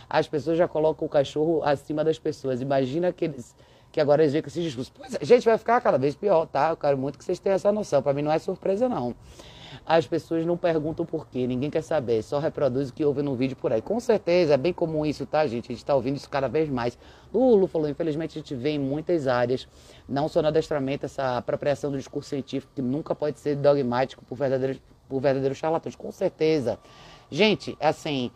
As 0.10 0.28
pessoas 0.28 0.58
já 0.58 0.68
colocam 0.68 1.06
o 1.06 1.10
cachorro 1.10 1.62
acima 1.64 2.04
das 2.04 2.20
pessoas. 2.20 2.62
Imagina 2.62 3.12
que 3.12 3.26
eles 3.26 3.56
que 3.92 4.02
agora 4.02 4.24
eles 4.24 4.34
veem 4.34 4.42
com 4.42 4.50
esses 4.50 4.62
discursos. 4.62 4.92
Pois 4.94 5.16
é, 5.16 5.24
gente, 5.24 5.46
vai 5.46 5.58
ficar 5.58 5.80
cada 5.80 5.98
vez 5.98 6.16
pior, 6.16 6.46
tá? 6.48 6.72
Eu 6.72 6.76
quero 6.76 6.98
muito 6.98 7.18
que 7.18 7.24
vocês 7.24 7.40
tenham 7.40 7.56
essa 7.56 7.72
noção. 7.72 8.04
Para 8.04 8.12
mim 8.12 8.24
não 8.24 8.32
é 8.32 8.38
surpresa, 8.38 8.90
não 8.90 9.16
as 9.86 10.08
pessoas 10.08 10.46
não 10.46 10.58
perguntam 10.58 11.06
por 11.06 11.28
quê, 11.28 11.46
ninguém 11.46 11.70
quer 11.70 11.84
saber, 11.84 12.24
só 12.24 12.40
reproduz 12.40 12.90
o 12.90 12.94
que 12.94 13.06
ouve 13.06 13.22
no 13.22 13.36
vídeo 13.36 13.56
por 13.56 13.72
aí. 13.72 13.82
Com 13.82 14.00
certeza, 14.00 14.56
é 14.56 14.58
bem 14.58 14.74
comum 14.74 15.06
isso, 15.06 15.26
tá, 15.26 15.46
gente? 15.46 15.66
A 15.66 15.74
gente 15.74 15.78
está 15.78 15.94
ouvindo 15.94 16.16
isso 16.16 16.30
cada 16.30 16.48
vez 16.48 16.70
mais. 16.70 16.98
Lulu 17.32 17.68
falou, 17.68 17.88
infelizmente 17.88 18.40
a 18.40 18.42
gente 18.42 18.56
vê 18.56 18.72
em 18.72 18.80
muitas 18.80 19.28
áreas, 19.28 19.68
não 20.10 20.28
só 20.28 20.42
no 20.42 20.48
adestramento, 20.48 21.06
essa 21.06 21.38
apropriação 21.38 21.92
do 21.92 21.98
discurso 21.98 22.30
científico, 22.30 22.74
que 22.76 22.82
nunca 22.82 23.14
pode 23.14 23.40
ser 23.40 23.56
dogmático 23.56 24.26
por 24.26 24.36
verdadeiros, 24.36 24.82
por 25.08 25.22
verdadeiros 25.22 25.58
charlatões. 25.58 25.96
Com 25.96 26.12
certeza. 26.12 26.80
Gente, 27.30 27.78
assim, 27.80 28.32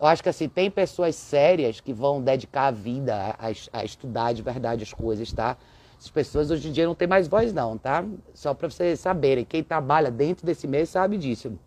eu 0.00 0.06
acho 0.06 0.22
que 0.22 0.28
assim, 0.28 0.48
tem 0.48 0.70
pessoas 0.70 1.14
sérias 1.16 1.80
que 1.80 1.92
vão 1.92 2.22
dedicar 2.22 2.68
a 2.68 2.70
vida 2.70 3.14
a, 3.14 3.48
a, 3.48 3.80
a 3.80 3.84
estudar 3.84 4.32
de 4.32 4.40
verdade 4.40 4.82
as 4.82 4.92
coisas, 4.92 5.30
tá? 5.32 5.56
As 6.04 6.10
pessoas 6.10 6.50
hoje 6.50 6.68
em 6.68 6.72
dia 6.72 6.84
não 6.84 6.94
têm 6.94 7.08
mais 7.08 7.26
voz 7.26 7.50
não, 7.54 7.78
tá? 7.78 8.04
Só 8.34 8.52
para 8.52 8.68
vocês 8.68 9.00
saberem, 9.00 9.42
quem 9.42 9.64
trabalha 9.64 10.10
dentro 10.10 10.44
desse 10.44 10.66
meio 10.66 10.86
sabe 10.86 11.16
disso. 11.16 11.58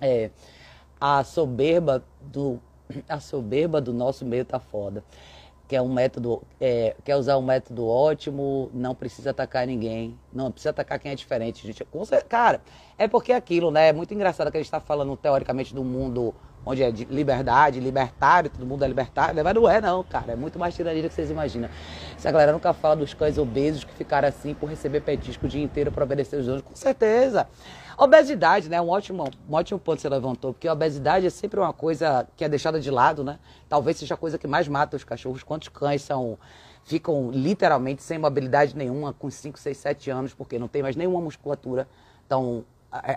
É, 0.00 0.30
a 1.00 1.24
soberba 1.24 2.04
do 2.20 2.60
a 3.08 3.18
soberba 3.18 3.80
do 3.80 3.92
nosso 3.92 4.24
meio 4.24 4.44
tá 4.44 4.60
foda. 4.60 5.02
Quer 5.66 5.80
um 5.80 5.92
método, 5.92 6.40
é, 6.60 6.94
quer 7.04 7.16
usar 7.16 7.36
um 7.36 7.42
método 7.42 7.84
ótimo, 7.84 8.70
não 8.72 8.94
precisa 8.94 9.30
atacar 9.30 9.66
ninguém, 9.66 10.16
não 10.32 10.52
precisa 10.52 10.70
atacar 10.70 11.00
quem 11.00 11.10
é 11.10 11.14
diferente, 11.16 11.66
gente. 11.66 11.84
Cara, 12.28 12.60
é 12.96 13.08
porque 13.08 13.32
é 13.32 13.36
aquilo, 13.36 13.72
né? 13.72 13.88
É 13.88 13.92
muito 13.92 14.14
engraçado 14.14 14.52
que 14.52 14.56
a 14.56 14.60
gente 14.60 14.68
está 14.68 14.78
falando 14.78 15.16
teoricamente 15.16 15.74
do 15.74 15.82
mundo 15.82 16.32
onde 16.64 16.82
é 16.82 16.90
de 16.90 17.04
liberdade, 17.04 17.80
libertário, 17.80 18.50
todo 18.50 18.64
mundo 18.64 18.84
é 18.84 18.88
libertário, 18.88 19.42
mas 19.42 19.54
não 19.54 19.68
é 19.68 19.80
não, 19.80 20.02
cara, 20.02 20.32
é 20.32 20.36
muito 20.36 20.58
mais 20.58 20.74
tirania 20.74 21.02
do 21.02 21.08
que 21.08 21.14
vocês 21.14 21.30
imaginam. 21.30 21.68
Essa 22.16 22.30
galera 22.30 22.52
nunca 22.52 22.72
fala 22.72 22.96
dos 22.96 23.12
cães 23.14 23.38
obesos 23.38 23.84
que 23.84 23.92
ficaram 23.92 24.28
assim 24.28 24.54
por 24.54 24.68
receber 24.68 25.00
petisco 25.00 25.46
o 25.46 25.48
dia 25.48 25.62
inteiro 25.62 25.92
para 25.92 26.04
obedecer 26.04 26.36
os 26.36 26.46
donos, 26.46 26.62
com 26.62 26.74
certeza. 26.74 27.46
Obesidade, 27.96 28.68
né, 28.68 28.80
um 28.80 28.88
ótimo, 28.88 29.24
um 29.48 29.54
ótimo 29.54 29.78
ponto 29.78 29.96
que 29.96 30.02
você 30.02 30.08
levantou, 30.08 30.52
porque 30.52 30.66
a 30.66 30.72
obesidade 30.72 31.26
é 31.26 31.30
sempre 31.30 31.60
uma 31.60 31.72
coisa 31.72 32.26
que 32.36 32.44
é 32.44 32.48
deixada 32.48 32.80
de 32.80 32.90
lado, 32.90 33.22
né, 33.22 33.38
talvez 33.68 33.98
seja 33.98 34.14
a 34.14 34.16
coisa 34.16 34.36
que 34.36 34.46
mais 34.46 34.66
mata 34.66 34.96
os 34.96 35.04
cachorros, 35.04 35.42
quantos 35.42 35.68
cães 35.68 36.02
são 36.02 36.38
ficam 36.84 37.30
literalmente 37.30 38.02
sem 38.02 38.18
mobilidade 38.18 38.76
nenhuma 38.76 39.12
com 39.12 39.30
5, 39.30 39.58
6, 39.58 39.76
7 39.76 40.10
anos, 40.10 40.34
porque 40.34 40.58
não 40.58 40.68
tem 40.68 40.82
mais 40.82 40.94
nenhuma 40.94 41.20
musculatura, 41.20 41.88
então 42.26 42.64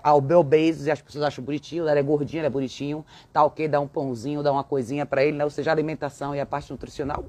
ao 0.03 0.19
Bel 0.19 0.43
Bezos 0.43 0.87
e 0.87 0.91
as 0.91 1.01
pessoas 1.01 1.23
acham 1.23 1.43
bonitinho, 1.43 1.87
ele 1.87 1.99
é 1.99 2.03
gordinho, 2.03 2.39
ele 2.39 2.47
é 2.47 2.49
bonitinho, 2.49 3.05
tá 3.31 3.43
ok, 3.43 3.67
dá 3.67 3.79
um 3.79 3.87
pãozinho, 3.87 4.41
dá 4.41 4.51
uma 4.51 4.63
coisinha 4.63 5.05
para 5.05 5.23
ele, 5.23 5.37
né? 5.37 5.43
Ou 5.43 5.49
seja, 5.49 5.69
a 5.69 5.73
alimentação 5.73 6.35
e 6.35 6.39
a 6.39 6.45
parte 6.45 6.71
nutricional 6.71 7.25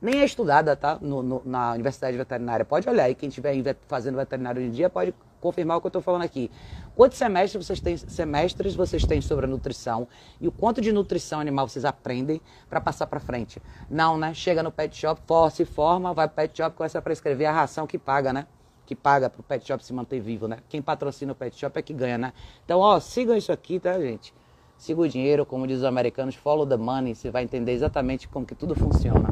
nem 0.00 0.20
é 0.20 0.24
estudada, 0.24 0.74
tá? 0.74 0.98
No, 1.00 1.22
no, 1.22 1.42
na 1.44 1.72
universidade 1.72 2.16
veterinária. 2.16 2.64
Pode 2.64 2.88
olhar 2.88 3.04
aí, 3.04 3.14
quem 3.14 3.28
estiver 3.28 3.76
fazendo 3.86 4.16
veterinário 4.16 4.60
hoje 4.60 4.68
em 4.68 4.72
dia 4.72 4.90
pode 4.90 5.14
confirmar 5.40 5.76
o 5.76 5.80
que 5.80 5.86
eu 5.86 5.90
estou 5.90 6.02
falando 6.02 6.22
aqui. 6.22 6.50
Quantos 6.94 7.18
semestres 7.18 7.64
vocês 7.64 7.80
têm, 7.80 7.96
semestres 7.96 8.74
vocês 8.74 9.04
têm 9.04 9.20
sobre 9.20 9.46
a 9.46 9.48
nutrição 9.48 10.06
e 10.40 10.48
o 10.48 10.52
quanto 10.52 10.80
de 10.80 10.92
nutrição 10.92 11.40
animal 11.40 11.68
vocês 11.68 11.84
aprendem 11.84 12.40
para 12.68 12.80
passar 12.80 13.06
para 13.06 13.20
frente? 13.20 13.62
Não, 13.88 14.18
né? 14.18 14.34
Chega 14.34 14.62
no 14.62 14.70
pet 14.70 14.96
shop, 14.96 15.20
for, 15.26 15.50
se 15.50 15.64
forma, 15.64 16.12
vai 16.12 16.26
pro 16.26 16.36
pet 16.36 16.56
shop, 16.56 16.76
começa 16.76 16.98
a 16.98 17.02
prescrever 17.02 17.48
a 17.48 17.52
ração 17.52 17.86
que 17.86 17.98
paga, 17.98 18.32
né? 18.32 18.46
Que 18.92 18.94
paga 18.94 19.30
para 19.30 19.40
o 19.40 19.42
pet 19.42 19.66
shop 19.66 19.82
se 19.84 19.92
manter 19.92 20.20
vivo, 20.20 20.46
né? 20.46 20.58
Quem 20.68 20.82
patrocina 20.82 21.32
o 21.32 21.34
pet 21.34 21.58
shop 21.58 21.78
é 21.78 21.82
que 21.82 21.94
ganha, 21.94 22.18
né? 22.18 22.32
Então, 22.64 22.78
ó, 22.78 23.00
sigam 23.00 23.34
isso 23.34 23.50
aqui, 23.50 23.80
tá, 23.80 23.98
gente? 23.98 24.34
Siga 24.76 25.00
o 25.00 25.08
dinheiro, 25.08 25.46
como 25.46 25.66
diz 25.66 25.78
os 25.78 25.84
americanos, 25.84 26.34
follow 26.34 26.66
the 26.66 26.76
money, 26.76 27.14
você 27.14 27.30
vai 27.30 27.42
entender 27.42 27.72
exatamente 27.72 28.28
como 28.28 28.44
que 28.44 28.54
tudo 28.54 28.74
funciona. 28.74 29.28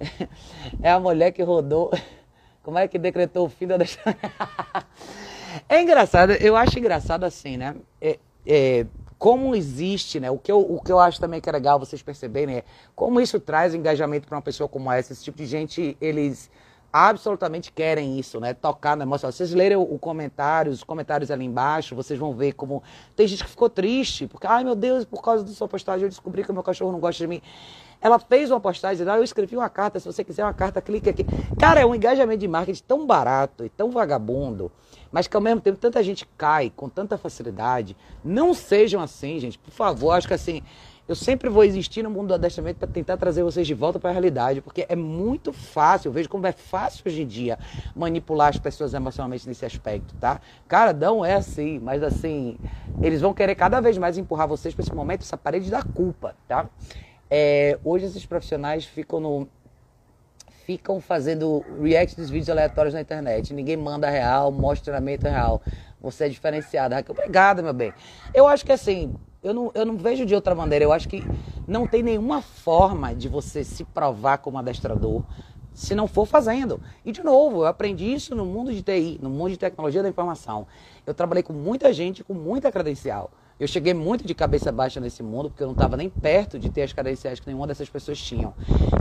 É 0.82 0.90
a 0.90 0.98
mulher 0.98 1.30
que 1.30 1.42
rodou, 1.42 1.90
como 2.62 2.76
é 2.78 2.88
que 2.88 2.98
decretou 2.98 3.46
o 3.46 3.48
fim 3.48 3.66
da... 3.66 3.76
É 5.68 5.80
engraçado, 5.80 6.32
eu 6.32 6.56
acho 6.56 6.78
engraçado 6.78 7.24
assim, 7.24 7.56
né? 7.56 7.76
É, 8.00 8.18
é, 8.46 8.86
como 9.18 9.54
existe, 9.54 10.18
né? 10.18 10.30
O 10.30 10.38
que, 10.38 10.50
eu, 10.50 10.58
o 10.60 10.82
que 10.82 10.90
eu 10.90 10.98
acho 10.98 11.20
também 11.20 11.40
que 11.40 11.48
é 11.48 11.52
legal 11.52 11.78
vocês 11.78 12.02
perceberem 12.02 12.56
é 12.56 12.64
como 12.96 13.20
isso 13.20 13.38
traz 13.38 13.74
engajamento 13.74 14.26
para 14.26 14.36
uma 14.36 14.42
pessoa 14.42 14.68
como 14.68 14.90
essa. 14.90 15.12
Esse 15.12 15.22
tipo 15.22 15.38
de 15.38 15.46
gente, 15.46 15.96
eles 16.00 16.50
absolutamente 16.92 17.72
querem 17.72 18.18
isso, 18.18 18.38
né? 18.38 18.52
Tocar 18.52 18.96
na 18.96 19.04
emoção. 19.04 19.32
Vocês 19.32 19.52
lerem 19.54 19.78
o, 19.78 19.98
comentário, 19.98 20.70
os 20.70 20.84
comentários 20.84 21.30
ali 21.30 21.44
embaixo, 21.44 21.96
vocês 21.96 22.18
vão 22.18 22.34
ver 22.34 22.52
como 22.52 22.82
tem 23.16 23.26
gente 23.26 23.42
que 23.42 23.50
ficou 23.50 23.70
triste, 23.70 24.26
porque, 24.26 24.46
ai 24.46 24.62
meu 24.62 24.74
Deus, 24.74 25.04
por 25.04 25.22
causa 25.22 25.42
da 25.42 25.50
sua 25.52 25.66
postagem 25.66 26.02
eu 26.02 26.08
descobri 26.08 26.44
que 26.44 26.50
o 26.50 26.54
meu 26.54 26.62
cachorro 26.62 26.92
não 26.92 27.00
gosta 27.00 27.18
de 27.18 27.26
mim. 27.26 27.40
Ela 28.00 28.18
fez 28.18 28.50
uma 28.50 28.58
postagem 28.58 29.06
eu 29.06 29.22
escrevi 29.22 29.56
uma 29.56 29.70
carta, 29.70 30.00
se 30.00 30.06
você 30.06 30.24
quiser 30.24 30.42
uma 30.42 30.52
carta, 30.52 30.82
clique 30.82 31.08
aqui. 31.08 31.24
Cara, 31.58 31.80
é 31.80 31.86
um 31.86 31.94
engajamento 31.94 32.40
de 32.40 32.48
marketing 32.48 32.82
tão 32.82 33.06
barato 33.06 33.64
e 33.64 33.68
tão 33.68 33.92
vagabundo, 33.92 34.72
mas 35.10 35.28
que 35.28 35.36
ao 35.36 35.42
mesmo 35.42 35.60
tempo 35.60 35.78
tanta 35.78 36.02
gente 36.02 36.26
cai 36.36 36.72
com 36.74 36.88
tanta 36.88 37.16
facilidade. 37.16 37.96
Não 38.24 38.52
sejam 38.52 39.00
assim, 39.00 39.38
gente, 39.38 39.56
por 39.56 39.70
favor. 39.70 40.10
Acho 40.10 40.26
que 40.26 40.34
assim, 40.34 40.62
eu 41.08 41.14
sempre 41.14 41.48
vou 41.48 41.64
existir 41.64 42.02
no 42.02 42.10
mundo 42.10 42.28
do 42.28 42.34
adestramento 42.34 42.78
para 42.78 42.88
tentar 42.88 43.16
trazer 43.16 43.42
vocês 43.42 43.66
de 43.66 43.74
volta 43.74 43.98
para 43.98 44.10
a 44.10 44.12
realidade, 44.12 44.60
porque 44.60 44.86
é 44.88 44.94
muito 44.94 45.52
fácil, 45.52 46.08
eu 46.08 46.12
vejo 46.12 46.28
como 46.28 46.46
é 46.46 46.52
fácil 46.52 47.02
hoje 47.06 47.22
em 47.22 47.26
dia 47.26 47.58
manipular 47.94 48.48
as 48.48 48.58
pessoas 48.58 48.94
emocionalmente 48.94 49.48
nesse 49.48 49.64
aspecto, 49.66 50.14
tá? 50.16 50.40
Cara, 50.68 50.92
não 50.92 51.24
é 51.24 51.34
assim, 51.34 51.78
mas 51.80 52.02
assim, 52.02 52.56
eles 53.00 53.20
vão 53.20 53.34
querer 53.34 53.54
cada 53.54 53.80
vez 53.80 53.98
mais 53.98 54.16
empurrar 54.16 54.46
vocês 54.46 54.74
para 54.74 54.84
esse 54.84 54.94
momento, 54.94 55.22
essa 55.22 55.36
parede 55.36 55.70
da 55.70 55.82
culpa, 55.82 56.36
tá? 56.46 56.68
É, 57.30 57.78
hoje 57.84 58.06
esses 58.06 58.24
profissionais 58.24 58.84
ficam 58.84 59.18
no, 59.18 59.48
ficam 60.64 61.00
fazendo 61.00 61.64
react 61.80 62.16
dos 62.16 62.30
vídeos 62.30 62.48
aleatórios 62.50 62.94
na 62.94 63.00
internet. 63.00 63.52
Ninguém 63.52 63.76
manda 63.76 64.08
real, 64.08 64.52
mostra 64.52 64.92
treinamento 64.92 65.26
real. 65.26 65.62
Você 66.00 66.24
é 66.26 66.28
diferenciado. 66.28 66.94
Obrigada, 67.08 67.62
meu 67.62 67.72
bem. 67.72 67.92
Eu 68.34 68.46
acho 68.46 68.64
que 68.64 68.72
assim, 68.72 69.14
eu 69.42 69.52
não, 69.52 69.70
eu 69.74 69.84
não 69.84 69.96
vejo 69.96 70.24
de 70.24 70.34
outra 70.34 70.54
maneira. 70.54 70.84
Eu 70.84 70.92
acho 70.92 71.08
que 71.08 71.22
não 71.66 71.86
tem 71.86 72.02
nenhuma 72.02 72.40
forma 72.40 73.14
de 73.14 73.28
você 73.28 73.64
se 73.64 73.84
provar 73.84 74.38
como 74.38 74.58
adestrador 74.58 75.22
se 75.74 75.94
não 75.94 76.06
for 76.06 76.26
fazendo. 76.26 76.80
E, 77.04 77.12
de 77.12 77.22
novo, 77.22 77.62
eu 77.62 77.66
aprendi 77.66 78.12
isso 78.12 78.34
no 78.34 78.44
mundo 78.44 78.72
de 78.72 78.82
TI, 78.82 79.18
no 79.22 79.30
mundo 79.30 79.50
de 79.50 79.56
tecnologia 79.56 80.02
da 80.02 80.08
informação. 80.08 80.66
Eu 81.06 81.14
trabalhei 81.14 81.42
com 81.42 81.52
muita 81.52 81.92
gente 81.92 82.22
com 82.22 82.34
muita 82.34 82.70
credencial. 82.70 83.30
Eu 83.60 83.68
cheguei 83.68 83.94
muito 83.94 84.26
de 84.26 84.34
cabeça 84.34 84.72
baixa 84.72 84.98
nesse 84.98 85.22
mundo, 85.22 85.50
porque 85.50 85.62
eu 85.62 85.68
não 85.68 85.74
estava 85.74 85.96
nem 85.96 86.08
perto 86.08 86.58
de 86.58 86.70
ter 86.70 86.82
as 86.82 86.92
credenciais 86.92 87.38
que 87.38 87.46
nenhuma 87.46 87.66
dessas 87.66 87.88
pessoas 87.88 88.18
tinham. 88.18 88.54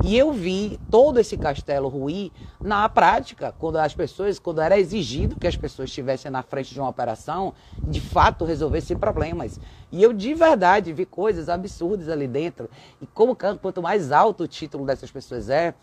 E 0.03 0.17
eu 0.17 0.31
vi 0.31 0.79
todo 0.89 1.19
esse 1.19 1.37
castelo 1.37 1.87
ruir 1.87 2.31
na 2.59 2.87
prática, 2.89 3.53
quando 3.57 3.77
as 3.77 3.93
pessoas, 3.93 4.37
quando 4.37 4.61
era 4.61 4.79
exigido 4.79 5.35
que 5.35 5.47
as 5.47 5.57
pessoas 5.57 5.89
estivessem 5.89 6.29
na 6.29 6.43
frente 6.43 6.73
de 6.73 6.79
uma 6.79 6.89
operação, 6.89 7.53
de 7.81 8.01
fato 8.01 8.45
resolvessem 8.45 8.97
problemas. 8.97 9.59
E 9.91 10.01
eu 10.01 10.13
de 10.13 10.33
verdade 10.33 10.93
vi 10.93 11.05
coisas 11.05 11.49
absurdas 11.49 12.07
ali 12.07 12.27
dentro. 12.27 12.69
E 13.01 13.07
como 13.07 13.35
quanto 13.35 13.81
mais 13.81 14.11
alto 14.11 14.43
o 14.43 14.47
título 14.47 14.85
dessas 14.85 15.11
pessoas 15.11 15.49
é, 15.49 15.73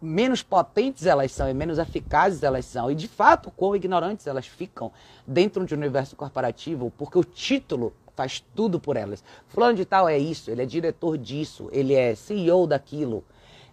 menos 0.00 0.42
potentes 0.42 1.06
elas 1.06 1.32
são 1.32 1.48
e 1.48 1.54
menos 1.54 1.78
eficazes 1.78 2.42
elas 2.42 2.64
são. 2.64 2.90
E 2.90 2.94
de 2.94 3.08
fato, 3.08 3.50
quão 3.50 3.74
ignorantes 3.74 4.26
elas 4.26 4.46
ficam 4.46 4.92
dentro 5.26 5.64
de 5.64 5.74
um 5.74 5.78
universo 5.78 6.16
corporativo, 6.16 6.92
porque 6.96 7.18
o 7.18 7.24
título 7.24 7.92
faz 8.14 8.44
tudo 8.54 8.80
por 8.80 8.96
elas. 8.96 9.22
Fulano 9.46 9.76
de 9.76 9.84
tal 9.84 10.08
é 10.08 10.18
isso, 10.18 10.50
ele 10.50 10.62
é 10.62 10.66
diretor 10.66 11.16
disso, 11.16 11.68
ele 11.72 11.94
é 11.94 12.14
CEO 12.14 12.66
daquilo. 12.66 13.24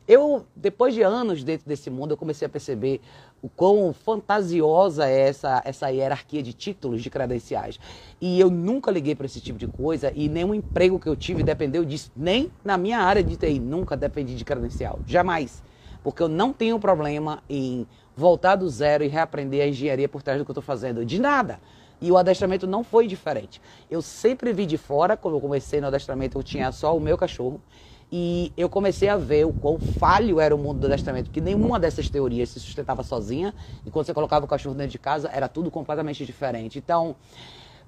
Eu, 0.08 0.46
depois 0.56 0.94
de 0.94 1.02
anos 1.02 1.44
dentro 1.44 1.68
desse 1.68 1.90
mundo, 1.90 2.12
eu 2.12 2.18
comecei 2.18 2.46
a 2.46 2.50
perceber 2.50 3.02
o 3.42 3.50
quão 3.50 3.92
fantasiosa 3.92 5.08
é 5.10 5.30
essa, 5.30 5.64
essa 5.66 5.90
hierarquia 5.90 6.44
de 6.44 6.54
títulos, 6.54 7.02
de 7.02 7.10
credenciais. 7.10 7.80
E 8.22 8.40
eu 8.40 8.52
nunca 8.52 8.92
liguei 8.92 9.16
para 9.16 9.26
esse 9.26 9.42
tipo 9.42 9.58
de 9.58 9.66
coisa 9.66 10.12
e 10.16 10.30
nenhum 10.30 10.54
emprego 10.54 11.00
que 11.00 11.10
eu 11.10 11.16
tive 11.16 11.42
dependeu 11.42 11.84
disso. 11.84 12.12
Nem 12.16 12.52
na 12.64 12.78
minha 12.78 13.00
área 13.00 13.24
de 13.24 13.36
TI, 13.36 13.60
nunca 13.60 13.98
dependi 13.98 14.36
de 14.36 14.46
credencial. 14.46 15.00
Jamais 15.08 15.64
porque 16.06 16.22
eu 16.22 16.30
não 16.30 16.54
tenho 16.54 16.80
problema 16.80 17.42
em 17.50 17.88
voltar 18.16 18.58
do 18.58 18.70
zero 18.70 19.04
e 19.04 19.08
reaprender 19.08 19.64
a 19.64 19.68
engenharia 19.68 20.08
por 20.08 20.22
trás 20.22 20.38
do 20.38 20.46
que 20.46 20.52
eu 20.52 20.54
estou 20.54 20.62
fazendo. 20.62 21.04
De 21.04 21.20
nada. 21.20 21.60
E 22.00 22.12
o 22.12 22.18
adestramento 22.18 22.68
não 22.68 22.84
foi 22.84 23.08
diferente. 23.08 23.60
Eu 23.90 24.04
sempre 24.04 24.54
vi 24.54 24.68
de 24.68 24.78
fora, 24.78 25.18
quando 25.18 25.34
eu 25.34 25.42
comecei 25.42 25.82
no 25.82 25.88
adestramento, 25.88 26.38
eu 26.38 26.44
tinha 26.44 26.72
só 26.72 26.96
o 26.96 27.00
meu 27.00 27.18
cachorro. 27.18 27.60
E 28.12 28.54
eu 28.56 28.70
comecei 28.70 29.10
a 29.10 29.18
ver 29.18 29.48
o 29.48 29.52
quão 29.52 29.80
falho 29.80 30.40
era 30.40 30.56
o 30.56 30.60
mundo 30.60 30.82
do 30.82 30.86
adestramento, 30.86 31.32
porque 31.32 31.42
nenhuma 31.42 31.80
dessas 31.80 32.08
teorias 32.08 32.50
se 32.50 32.60
sustentava 32.60 33.02
sozinha. 33.02 33.52
E 33.84 33.90
quando 33.90 34.06
você 34.06 34.14
colocava 34.14 34.46
o 34.46 34.48
cachorro 34.48 34.76
dentro 34.76 34.92
de 34.92 35.00
casa, 35.00 35.32
era 35.34 35.48
tudo 35.48 35.72
completamente 35.72 36.24
diferente. 36.24 36.78
Então, 36.78 37.16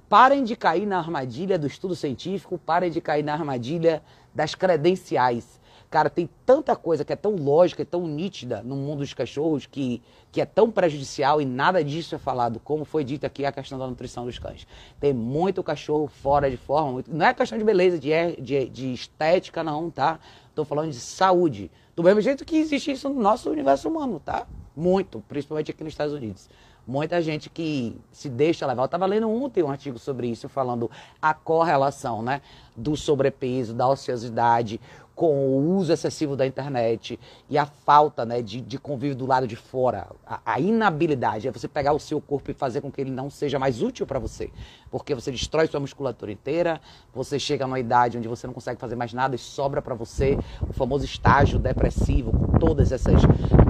Parem 0.09 0.45
de 0.45 0.55
cair 0.55 0.85
na 0.85 0.97
armadilha 0.99 1.59
do 1.59 1.67
estudo 1.67 1.93
científico, 1.93 2.57
parem 2.57 2.89
de 2.89 3.01
cair 3.01 3.23
na 3.23 3.33
armadilha 3.33 4.01
das 4.33 4.55
credenciais. 4.55 5.59
Cara, 5.89 6.09
tem 6.09 6.29
tanta 6.45 6.75
coisa 6.75 7.05
que 7.05 7.13
é 7.13 7.15
tão 7.15 7.35
lógica, 7.35 7.81
é 7.81 7.85
tão 7.85 8.05
nítida 8.05 8.61
no 8.61 8.75
mundo 8.75 8.99
dos 8.99 9.13
cachorros 9.13 9.65
que, 9.65 10.01
que 10.33 10.41
é 10.41 10.45
tão 10.45 10.69
prejudicial 10.69 11.41
e 11.41 11.45
nada 11.45 11.81
disso 11.81 12.13
é 12.13 12.17
falado, 12.17 12.59
como 12.59 12.83
foi 12.83 13.05
dito 13.05 13.25
aqui 13.25 13.45
a 13.45 13.51
questão 13.53 13.79
da 13.79 13.87
nutrição 13.87 14.25
dos 14.25 14.37
cães. 14.37 14.67
Tem 14.99 15.13
muito 15.13 15.63
cachorro 15.63 16.07
fora 16.07 16.51
de 16.51 16.57
forma, 16.57 16.91
muito, 16.91 17.13
não 17.13 17.25
é 17.25 17.33
questão 17.33 17.57
de 17.57 17.63
beleza, 17.63 17.97
de, 17.97 18.09
de, 18.41 18.67
de 18.67 18.93
estética, 18.93 19.63
não, 19.63 19.89
tá? 19.89 20.19
Estou 20.49 20.65
falando 20.65 20.91
de 20.91 20.99
saúde. 20.99 21.71
Do 21.95 22.03
mesmo 22.03 22.19
jeito 22.19 22.43
que 22.43 22.57
existe 22.57 22.91
isso 22.91 23.07
no 23.07 23.21
nosso 23.21 23.49
universo 23.49 23.87
humano, 23.87 24.19
tá? 24.23 24.45
Muito, 24.75 25.23
principalmente 25.27 25.71
aqui 25.71 25.83
nos 25.85 25.93
Estados 25.93 26.13
Unidos. 26.13 26.49
Muita 26.85 27.21
gente 27.21 27.49
que 27.49 27.99
se 28.13 28.29
deixa 28.29 28.65
levar. 28.65 28.83
Eu 28.83 28.85
estava 28.85 29.05
lendo 29.05 29.29
ontem 29.29 29.61
um 29.61 29.69
artigo 29.69 29.99
sobre 29.99 30.27
isso, 30.27 30.47
falando 30.47 30.89
a 31.21 31.33
correlação 31.33 32.21
né, 32.21 32.41
do 32.77 32.95
sobrepeso, 32.95 33.73
da 33.73 33.87
ociosidade, 33.89 34.79
com 35.17 35.35
o 35.35 35.75
uso 35.77 35.91
excessivo 35.91 36.35
da 36.35 36.45
internet 36.45 37.19
e 37.49 37.57
a 37.57 37.65
falta 37.65 38.23
né, 38.23 38.39
de, 38.39 38.61
de 38.61 38.77
convívio 38.77 39.15
do 39.15 39.25
lado 39.25 39.47
de 39.47 39.55
fora, 39.55 40.09
a, 40.23 40.39
a, 40.45 40.59
inabilidade 40.59 41.47
é 41.47 41.51
você 41.51 41.67
pegar 41.67 41.91
o 41.91 41.99
seu 41.99 42.21
corpo 42.21 42.51
e 42.51 42.53
fazer 42.53 42.81
com 42.81 42.91
que 42.91 43.01
ele 43.01 43.09
não 43.09 43.27
seja 43.27 43.57
mais 43.57 43.81
útil 43.81 44.05
para 44.05 44.19
você, 44.19 44.51
porque 44.91 45.15
você 45.15 45.31
destrói 45.31 45.65
sua 45.65 45.79
musculatura 45.79 46.31
inteira, 46.31 46.79
você 47.11 47.39
chega 47.39 47.65
numa 47.65 47.79
idade 47.79 48.15
onde 48.15 48.27
você 48.27 48.45
não 48.45 48.53
consegue 48.53 48.79
fazer 48.79 48.95
mais 48.95 49.11
nada 49.11 49.35
e 49.35 49.39
sobra 49.39 49.81
para 49.81 49.95
você. 49.95 50.37
O 50.69 50.71
famoso 50.71 51.03
estágio 51.03 51.57
depressivo, 51.57 52.31
com 52.31 52.59
todas 52.59 52.91
essas 52.91 53.19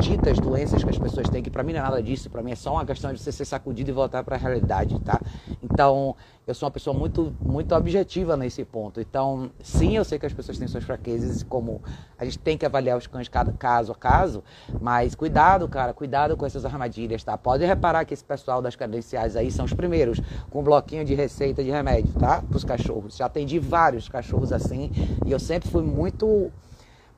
ditas 0.02 0.38
doenças 0.40 0.84
que 0.84 0.90
as 0.90 1.00
pessoas 1.00 1.30
têm, 1.30 1.42
que 1.42 1.50
para 1.50 1.64
mim 1.64 1.72
não 1.72 1.80
é 1.80 1.84
nada 1.84 2.04
disso, 2.04 2.30
para 2.30 2.44
mim 2.44 2.52
é 2.52 2.56
só 2.56 2.74
uma 2.74 2.86
questão 2.86 3.14
de 3.14 3.22
você 3.22 3.32
ser 3.32 3.46
sacudido 3.46 3.90
e 3.90 3.94
voltar 3.94 4.22
para 4.22 4.36
a 4.36 4.40
realidade, 4.40 5.00
tá? 5.00 5.22
Então, 5.64 6.14
eu 6.48 6.56
sou 6.56 6.66
uma 6.66 6.72
pessoa 6.72 6.98
muito, 6.98 7.36
muito 7.42 7.76
objetiva 7.76 8.38
nesse 8.38 8.64
ponto. 8.64 9.02
Então, 9.02 9.52
sim, 9.62 9.98
eu 9.98 10.06
sei 10.06 10.18
que 10.18 10.26
as 10.26 10.32
pessoas 10.32 10.58
têm 10.58 10.66
suas 10.66 10.86
fraquezas, 10.86 11.44
como 11.44 11.82
a 12.18 12.24
gente 12.24 12.40
tem 12.40 12.58
que 12.58 12.66
avaliar 12.66 12.98
os 12.98 13.06
cães 13.06 13.28
cada, 13.28 13.52
caso 13.52 13.92
a 13.92 13.96
caso, 13.96 14.42
mas 14.80 15.14
cuidado, 15.14 15.68
cara, 15.68 15.94
cuidado 15.94 16.38
com 16.38 16.46
essas 16.46 16.64
armadilhas, 16.64 17.22
tá? 17.22 17.38
Pode 17.38 17.66
reparar 17.66 18.06
que 18.06 18.14
esse 18.14 18.24
pessoal 18.24 18.62
das 18.62 18.78
credenciais 18.78 19.36
aí 19.36 19.52
são 19.52 19.66
os 19.66 19.74
primeiros, 19.74 20.22
com 20.50 20.62
um 20.62 20.64
bloquinho 20.64 21.04
de 21.04 21.14
receita 21.14 21.62
de 21.62 21.70
remédio, 21.70 22.14
tá? 22.14 22.42
Para 22.42 22.56
os 22.56 22.64
cachorros. 22.64 23.18
Já 23.18 23.26
atendi 23.26 23.60
vários 23.60 24.08
cachorros 24.08 24.54
assim, 24.54 24.90
e 25.26 25.32
eu 25.32 25.40
sempre 25.40 25.70
fui 25.70 25.84
muito 25.84 26.50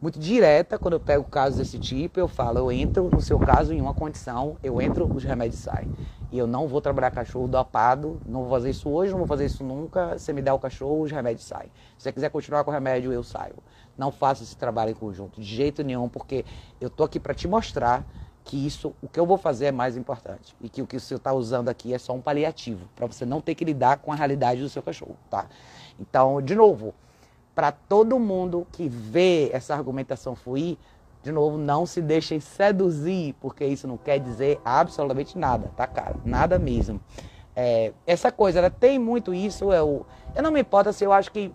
muito 0.02 0.18
direta 0.18 0.80
quando 0.80 0.94
eu 0.94 1.00
pego 1.00 1.26
casos 1.26 1.58
desse 1.58 1.78
tipo, 1.78 2.20
eu 2.20 2.28
falo, 2.28 2.58
eu 2.58 2.72
entro 2.72 3.10
no 3.12 3.20
seu 3.20 3.38
caso 3.38 3.74
em 3.74 3.82
uma 3.82 3.94
condição, 3.94 4.56
eu 4.64 4.82
entro, 4.82 5.06
os 5.14 5.26
remédios 5.26 5.60
saem. 5.60 5.90
E 6.32 6.38
eu 6.38 6.46
não 6.46 6.68
vou 6.68 6.80
trabalhar 6.80 7.10
cachorro 7.10 7.48
dopado, 7.48 8.22
não 8.26 8.42
vou 8.42 8.52
fazer 8.52 8.70
isso 8.70 8.90
hoje, 8.90 9.12
não 9.12 9.18
vou 9.18 9.28
fazer 9.28 9.46
isso 9.46 9.64
nunca. 9.64 10.18
Você 10.18 10.32
me 10.32 10.42
dá 10.42 10.54
o 10.54 10.60
cachorro, 10.60 11.02
os 11.02 11.12
remédios 11.12 11.46
saem. 11.46 11.72
Se 11.98 12.04
você 12.04 12.12
quiser 12.12 12.30
continuar 12.30 12.64
com 12.64 12.70
o 12.70 12.74
remédio, 12.74 13.12
eu 13.12 13.24
saio. 13.24 13.56
Não 13.98 14.12
faça 14.12 14.44
esse 14.44 14.56
trabalho 14.56 14.92
em 14.92 14.94
conjunto, 14.94 15.42
de 15.42 15.48
jeito 15.48 15.84
nenhum, 15.84 16.08
porque 16.08 16.46
eu 16.80 16.90
tô 16.90 17.04
aqui 17.04 17.20
para 17.20 17.34
te 17.34 17.48
mostrar 17.48 18.06
que 18.44 18.66
isso, 18.66 18.94
o 19.02 19.08
que 19.08 19.20
eu 19.20 19.26
vou 19.26 19.38
fazer 19.38 19.66
é 19.66 19.72
mais 19.72 19.98
importante. 19.98 20.56
E 20.62 20.70
que 20.70 20.82
o 20.82 20.88
que 20.88 21.00
você 21.00 21.16
está 21.16 21.34
usando 21.34 21.70
aqui 21.70 21.94
é 21.94 21.98
só 21.98 22.14
um 22.14 22.22
paliativo, 22.22 22.88
para 22.96 23.08
você 23.08 23.26
não 23.26 23.42
ter 23.42 23.56
que 23.56 23.66
lidar 23.66 23.98
com 23.98 24.12
a 24.12 24.16
realidade 24.16 24.62
do 24.62 24.70
seu 24.70 24.82
cachorro, 24.82 25.18
tá? 25.30 25.48
Então, 26.00 26.42
de 26.42 26.56
novo, 26.56 26.94
para 27.54 27.72
todo 27.72 28.18
mundo 28.18 28.66
que 28.72 28.88
vê 28.88 29.50
essa 29.52 29.76
argumentação 29.76 30.36
fluir, 30.36 30.78
de 31.22 31.32
novo, 31.32 31.58
não 31.58 31.86
se 31.86 32.02
deixem 32.02 32.40
seduzir, 32.40 33.36
porque 33.42 33.66
isso 33.66 33.88
não 33.88 33.98
quer 33.98 34.20
dizer 34.20 34.60
absolutamente 34.64 35.38
nada, 35.38 35.72
tá, 35.76 35.86
cara? 35.86 36.16
Nada 36.24 36.58
mesmo. 36.58 37.02
É, 37.56 37.92
essa 38.08 38.32
coisa, 38.32 38.60
ela 38.60 38.70
tem 38.70 38.98
muito 38.98 39.34
isso. 39.34 39.74
Eu, 39.74 40.06
eu 40.34 40.42
não 40.42 40.52
me 40.52 40.62
importo 40.62 40.94
se 40.94 41.04
eu 41.04 41.12
acho 41.12 41.30
que 41.32 41.52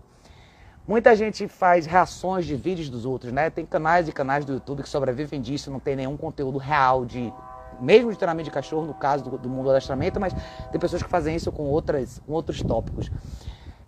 muita 0.87 1.17
gente 1.17 1.49
faz 1.49 1.87
reações 1.87 2.45
de 2.45 2.55
vídeos 2.55 2.91
dos 2.91 3.07
outros, 3.07 3.33
né? 3.33 3.49
Tem 3.49 3.65
canais 3.65 4.07
e 4.07 4.13
canais 4.13 4.45
do 4.45 4.53
YouTube 4.53 4.83
que 4.83 4.89
sobrevivem 4.89 5.41
disso, 5.41 5.71
não 5.71 5.81
tem 5.81 5.97
nenhum 5.97 6.17
conteúdo 6.17 6.59
real 6.59 7.05
de. 7.05 7.33
Mesmo 7.81 8.13
de 8.13 8.17
treinamento 8.17 8.45
de 8.45 8.55
cachorro, 8.55 8.87
no 8.87 8.95
caso 8.95 9.25
do, 9.25 9.37
do 9.37 9.49
mundo 9.49 9.65
do 9.65 9.71
adestramento, 9.71 10.21
mas 10.21 10.33
tem 10.71 10.81
pessoas 10.81 11.03
que 11.03 11.09
fazem 11.09 11.35
isso 11.35 11.51
com, 11.51 11.65
outras, 11.65 12.21
com 12.25 12.33
outros 12.33 12.63
tópicos. 12.63 13.11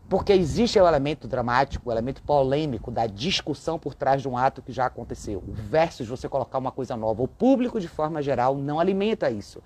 Porque 0.09 0.33
existe 0.33 0.79
o 0.79 0.87
elemento 0.87 1.27
dramático, 1.27 1.88
o 1.88 1.92
elemento 1.92 2.23
polêmico 2.23 2.90
da 2.90 3.07
discussão 3.07 3.79
por 3.79 3.95
trás 3.95 4.23
de 4.23 4.29
um 4.29 4.37
ato 4.37 4.62
que 4.62 4.73
já 4.73 4.87
aconteceu, 4.87 5.42
versus 5.49 6.07
você 6.07 6.29
colocar 6.29 6.59
uma 6.59 6.71
coisa 6.71 6.97
nova. 6.97 7.23
O 7.23 7.29
público, 7.29 7.81
de 7.81 7.88
forma 7.88 8.23
geral, 8.23 8.55
não 8.57 8.79
alimenta 8.79 9.31
isso. 9.31 9.61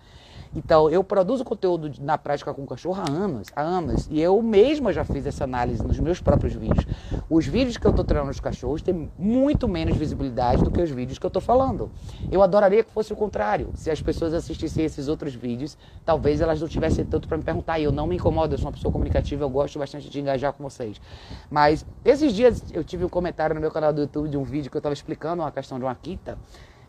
Então, 0.55 0.91
eu 0.91 1.05
produzo 1.05 1.45
conteúdo 1.45 1.93
na 2.01 2.19
prática 2.19 2.53
com 2.53 2.67
cachorro 2.67 3.01
há 3.01 3.11
anos, 3.11 3.49
há 3.55 3.63
anos. 3.63 4.09
E 4.11 4.21
eu 4.21 4.43
mesma 4.43 4.93
já 4.93 5.05
fiz 5.05 5.25
essa 5.25 5.45
análise 5.45 5.83
nos 5.83 6.01
meus 6.01 6.21
próprios 6.21 6.55
vídeos. 6.55 6.85
Os 7.29 7.47
vídeos 7.47 7.77
que 7.77 7.87
eu 7.87 7.91
estou 7.91 8.05
treinando 8.05 8.33
os 8.33 8.41
cachorros 8.41 8.83
têm 8.83 9.11
muito 9.17 9.69
menos 9.69 9.97
visibilidade 9.97 10.65
do 10.65 10.71
que 10.71 10.83
os 10.83 10.91
vídeos 10.91 11.19
que 11.19 11.25
eu 11.25 11.29
estou 11.29 11.41
falando. 11.41 11.91
Eu 12.33 12.43
adoraria 12.43 12.83
que 12.83 12.91
fosse 12.91 13.13
o 13.13 13.17
contrário. 13.17 13.71
Se 13.75 13.91
as 13.91 14.03
pessoas 14.03 14.35
assistissem 14.35 14.85
esses 14.85 15.07
outros 15.07 15.35
vídeos, 15.35 15.79
talvez 16.05 16.41
elas 16.41 16.61
não 16.61 16.67
tivessem 16.67 17.05
tanto 17.05 17.29
para 17.29 17.37
me 17.37 17.45
perguntar. 17.45 17.79
E 17.79 17.85
eu 17.85 17.93
não 17.93 18.09
me 18.09 18.17
incomodo, 18.17 18.55
eu 18.55 18.59
sou 18.59 18.67
uma 18.67 18.73
pessoa 18.73 18.91
comunicativa, 18.91 19.45
eu 19.45 19.51
gosto 19.51 19.79
bastante 19.79 20.11
de 20.11 20.21
engajar 20.21 20.53
com 20.53 20.65
vocês. 20.65 21.01
Mas 21.49 21.87
esses 22.05 22.33
dias 22.33 22.65
eu 22.73 22.83
tive 22.83 23.05
um 23.05 23.09
comentário 23.09 23.55
no 23.55 23.61
meu 23.61 23.71
canal 23.71 23.93
do 23.93 24.01
YouTube 24.01 24.29
de 24.29 24.37
um 24.37 24.43
vídeo 24.43 24.69
que 24.69 24.77
eu 24.77 24.81
estava 24.81 24.93
explicando 24.93 25.43
uma 25.43 25.53
questão 25.53 25.79
de 25.79 25.85
uma 25.85 25.95
quita. 25.95 26.37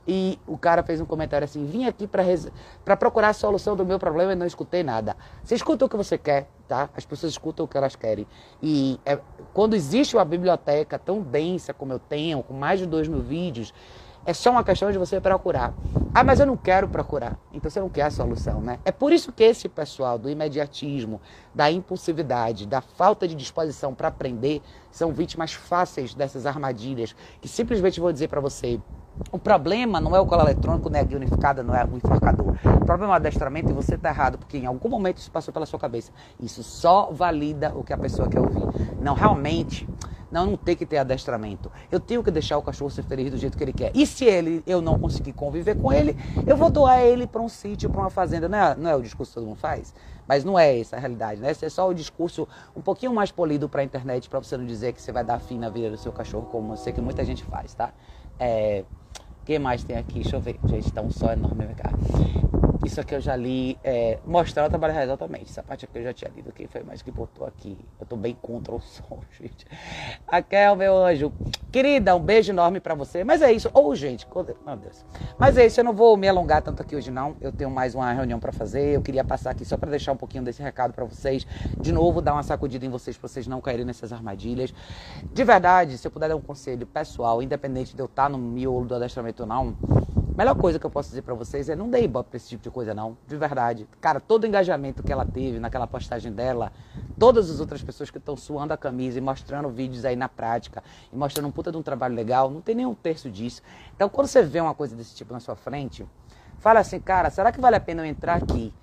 E 0.07 0.39
o 0.47 0.57
cara 0.57 0.81
fez 0.83 0.99
um 0.99 1.05
comentário 1.05 1.45
assim: 1.45 1.65
vim 1.65 1.85
aqui 1.85 2.07
para 2.07 2.97
procurar 2.97 3.29
a 3.29 3.33
solução 3.33 3.75
do 3.75 3.85
meu 3.85 3.99
problema 3.99 4.33
e 4.33 4.35
não 4.35 4.45
escutei 4.45 4.83
nada. 4.83 5.15
Você 5.43 5.55
escuta 5.55 5.85
o 5.85 5.89
que 5.89 5.95
você 5.95 6.17
quer, 6.17 6.47
tá? 6.67 6.89
As 6.95 7.05
pessoas 7.05 7.31
escutam 7.31 7.65
o 7.65 7.67
que 7.67 7.77
elas 7.77 7.95
querem. 7.95 8.27
E 8.61 8.99
é, 9.05 9.19
quando 9.53 9.75
existe 9.75 10.15
uma 10.15 10.25
biblioteca 10.25 10.97
tão 10.97 11.21
densa 11.21 11.73
como 11.73 11.93
eu 11.93 11.99
tenho, 11.99 12.41
com 12.41 12.53
mais 12.53 12.79
de 12.79 12.85
dois 12.85 13.07
mil 13.07 13.21
vídeos, 13.21 13.73
é 14.25 14.33
só 14.33 14.51
uma 14.51 14.63
questão 14.63 14.91
de 14.91 14.97
você 14.97 15.19
procurar. 15.19 15.73
Ah, 16.13 16.23
mas 16.23 16.39
eu 16.39 16.45
não 16.45 16.57
quero 16.57 16.87
procurar. 16.87 17.39
Então 17.51 17.69
você 17.71 17.79
não 17.79 17.89
quer 17.89 18.03
a 18.03 18.11
solução, 18.11 18.61
né? 18.61 18.79
É 18.85 18.91
por 18.91 19.11
isso 19.11 19.31
que 19.31 19.43
esse 19.43 19.67
pessoal 19.67 20.17
do 20.17 20.29
imediatismo, 20.29 21.19
da 21.53 21.71
impulsividade, 21.71 22.67
da 22.67 22.81
falta 22.81 23.27
de 23.27 23.33
disposição 23.33 23.93
para 23.93 24.09
aprender, 24.09 24.61
são 24.91 25.11
vítimas 25.11 25.53
fáceis 25.53 26.13
dessas 26.13 26.45
armadilhas 26.45 27.15
que 27.39 27.47
simplesmente 27.47 27.99
vou 27.99 28.11
dizer 28.11 28.27
para 28.27 28.39
você 28.39 28.79
o 29.32 29.39
problema 29.39 30.00
não 30.00 30.15
é 30.15 30.19
o 30.19 30.26
colar 30.26 30.43
eletrônico, 30.43 30.89
não 30.89 30.97
é 30.97 31.02
a 31.02 31.04
guia 31.04 31.17
unificada, 31.17 31.63
não 31.63 31.76
é 31.76 31.86
o 31.86 31.95
enforcador. 31.95 32.56
O 32.82 32.86
problema 32.86 33.06
é 33.06 33.10
o 33.10 33.13
adestramento 33.13 33.69
e 33.69 33.74
você 33.74 33.95
está 33.95 34.10
errado, 34.10 34.38
porque 34.38 34.58
em 34.58 34.65
algum 34.65 34.89
momento 34.89 35.17
isso 35.17 35.32
passou 35.32 35.54
pela 35.54 35.65
sua 35.65 35.80
cabeça. 35.80 36.12
Isso 36.39 36.63
só 36.63 37.12
valida 37.12 37.71
o 37.76 37.84
que 37.84 37.93
a 37.93 37.97
pessoa 37.97 38.28
quer 38.28 38.39
ouvir. 38.39 38.63
Não, 39.02 39.13
realmente, 39.13 39.88
não, 40.32 40.45
não 40.45 40.58
tem 40.58 40.76
que 40.76 40.86
ter 40.86 40.97
adestramento. 40.97 41.71
Eu 41.91 42.00
tenho 42.00 42.24
que 42.24 42.32
deixar 42.32 42.58
o 42.58 42.62
cachorro 42.62 42.89
ser 42.89 43.04
feliz 43.04 43.30
do 43.30 43.38
jeito 43.38 43.58
que 43.58 43.63
ele 43.63 43.74
quer. 43.74 43.91
E 43.93 44.06
se 44.08 44.26
ele, 44.26 44.63
eu 44.65 44.82
não 44.82 44.97
conseguir 44.97 45.34
conviver 45.34 45.76
com 45.76 45.91
ele, 45.91 46.15
eu 46.47 46.56
vou 46.56 46.69
doar 46.69 47.02
ele 47.02 47.28
para 47.28 47.41
um 47.41 47.50
sítio, 47.50 47.89
para 47.89 48.02
uma 48.02 48.10
fazenda. 48.10 48.47
Não 48.47 48.58
é, 48.58 48.76
não 48.76 48.89
é 48.89 48.95
o 48.95 49.02
discurso 49.02 49.32
que 49.32 49.36
todo 49.36 49.47
mundo 49.47 49.60
faz? 49.60 49.93
Mas 50.28 50.45
não 50.45 50.58
é 50.58 50.80
essa 50.80 50.95
a 50.95 51.00
realidade, 51.00 51.41
né? 51.41 51.52
Esse 51.52 51.65
é 51.65 51.69
só 51.69 51.88
o 51.89 51.93
discurso 51.93 52.47
um 52.76 52.82
pouquinho 52.82 53.13
mais 53.13 53.32
polido 53.32 53.67
para 53.67 53.82
a 53.82 53.84
internet, 53.84 54.30
para 54.30 54.39
você 54.39 54.56
não 54.56 54.65
dizer 54.65 54.93
que 54.93 55.02
você 55.02 55.12
vai 55.12 55.24
dar 55.24 55.39
fim 55.39 55.60
na 55.60 55.69
vida 55.69 55.89
do 55.89 55.97
seu 55.97 56.13
cachorro, 56.13 56.47
como 56.50 56.74
eu 56.74 56.78
sei 56.78 56.93
que 56.93 57.02
muita 57.02 57.26
gente 57.26 57.43
faz, 57.43 57.74
tá? 57.74 57.91
É, 58.39 58.86
o 59.41 59.45
que 59.45 59.58
mais 59.58 59.84
tem 59.84 59.97
aqui? 59.97 60.19
Deixa 60.21 60.36
eu 60.36 60.41
ver. 60.41 60.60
Gente, 60.65 60.91
tá 60.93 61.01
um 61.01 61.10
sol 61.10 61.32
enorme 61.32 61.65
cá. 61.75 61.91
Isso 62.83 62.99
aqui 62.99 63.13
eu 63.13 63.21
já 63.21 63.35
li. 63.35 63.77
É, 63.83 64.17
mostrar 64.25 64.65
o 64.65 64.69
trabalho 64.69 64.97
exatamente. 64.99 65.51
Essa 65.51 65.61
parte 65.61 65.85
aqui 65.85 65.99
eu 65.99 66.03
já 66.03 66.13
tinha 66.13 66.31
lido. 66.35 66.51
Quem 66.51 66.67
foi 66.67 66.81
mais 66.81 67.01
que 67.01 67.11
botou 67.11 67.45
aqui? 67.45 67.77
Eu 67.99 68.05
tô 68.05 68.15
bem 68.15 68.35
contra 68.41 68.73
o 68.73 68.81
som, 68.81 69.19
gente. 69.39 69.67
Raquel, 70.27 70.75
meu 70.75 70.97
anjo. 70.97 71.31
Querida, 71.71 72.15
um 72.15 72.19
beijo 72.19 72.51
enorme 72.51 72.79
para 72.79 72.95
você. 72.95 73.23
Mas 73.23 73.41
é 73.41 73.51
isso. 73.51 73.69
Ou, 73.73 73.89
oh, 73.89 73.95
gente, 73.95 74.27
meu 74.33 74.75
Deus. 74.77 75.05
Mas 75.37 75.57
é 75.57 75.65
isso. 75.65 75.79
Eu 75.79 75.83
não 75.83 75.93
vou 75.93 76.17
me 76.17 76.27
alongar 76.27 76.61
tanto 76.61 76.81
aqui 76.81 76.95
hoje, 76.95 77.11
não. 77.11 77.35
Eu 77.39 77.51
tenho 77.51 77.69
mais 77.69 77.93
uma 77.93 78.11
reunião 78.11 78.39
para 78.39 78.51
fazer. 78.51 78.95
Eu 78.95 79.01
queria 79.01 79.23
passar 79.23 79.51
aqui 79.51 79.63
só 79.63 79.77
para 79.77 79.91
deixar 79.91 80.11
um 80.11 80.17
pouquinho 80.17 80.43
desse 80.43 80.61
recado 80.61 80.91
para 80.91 81.05
vocês. 81.05 81.45
De 81.79 81.91
novo, 81.91 82.21
dar 82.21 82.33
uma 82.33 82.43
sacudida 82.43 82.85
em 82.85 82.89
vocês 82.89 83.15
para 83.15 83.27
vocês 83.27 83.45
não 83.45 83.61
caírem 83.61 83.85
nessas 83.85 84.11
armadilhas. 84.11 84.73
De 85.31 85.43
verdade, 85.43 85.97
se 85.97 86.07
eu 86.07 86.11
puder 86.11 86.29
dar 86.29 86.35
um 86.35 86.41
conselho 86.41 86.87
pessoal, 86.87 87.43
independente 87.43 87.95
de 87.95 88.01
eu 88.01 88.07
estar 88.07 88.27
no 88.27 88.37
miolo 88.37 88.85
do 88.85 88.95
adestramento 88.95 89.43
ou 89.43 89.47
não 89.47 89.77
melhor 90.37 90.55
coisa 90.55 90.79
que 90.79 90.85
eu 90.85 90.89
posso 90.89 91.09
dizer 91.09 91.21
para 91.21 91.33
vocês 91.33 91.69
é 91.69 91.75
não 91.75 91.89
dê 91.89 92.03
ibope 92.03 92.29
pra 92.29 92.37
esse 92.37 92.49
tipo 92.49 92.63
de 92.63 92.69
coisa, 92.69 92.93
não. 92.93 93.17
De 93.27 93.35
verdade. 93.35 93.87
Cara, 93.99 94.19
todo 94.19 94.43
o 94.43 94.47
engajamento 94.47 95.03
que 95.03 95.11
ela 95.11 95.25
teve 95.25 95.59
naquela 95.59 95.87
postagem 95.87 96.31
dela, 96.31 96.71
todas 97.19 97.49
as 97.49 97.59
outras 97.59 97.83
pessoas 97.83 98.09
que 98.09 98.17
estão 98.17 98.35
suando 98.35 98.73
a 98.73 98.77
camisa 98.77 99.17
e 99.17 99.21
mostrando 99.21 99.69
vídeos 99.69 100.05
aí 100.05 100.15
na 100.15 100.27
prática, 100.27 100.83
e 101.11 101.15
mostrando 101.15 101.47
um 101.47 101.51
puta 101.51 101.71
de 101.71 101.77
um 101.77 101.83
trabalho 101.83 102.15
legal, 102.15 102.49
não 102.49 102.61
tem 102.61 102.73
nenhum 102.73 102.95
terço 102.95 103.29
disso. 103.29 103.61
Então, 103.95 104.09
quando 104.09 104.27
você 104.27 104.41
vê 104.41 104.59
uma 104.59 104.73
coisa 104.73 104.95
desse 104.95 105.15
tipo 105.15 105.31
na 105.31 105.39
sua 105.39 105.55
frente, 105.55 106.05
fala 106.59 106.79
assim, 106.79 106.99
cara, 106.99 107.29
será 107.29 107.51
que 107.51 107.61
vale 107.61 107.75
a 107.75 107.79
pena 107.79 108.01
eu 108.01 108.05
entrar 108.05 108.35
aqui 108.35 108.73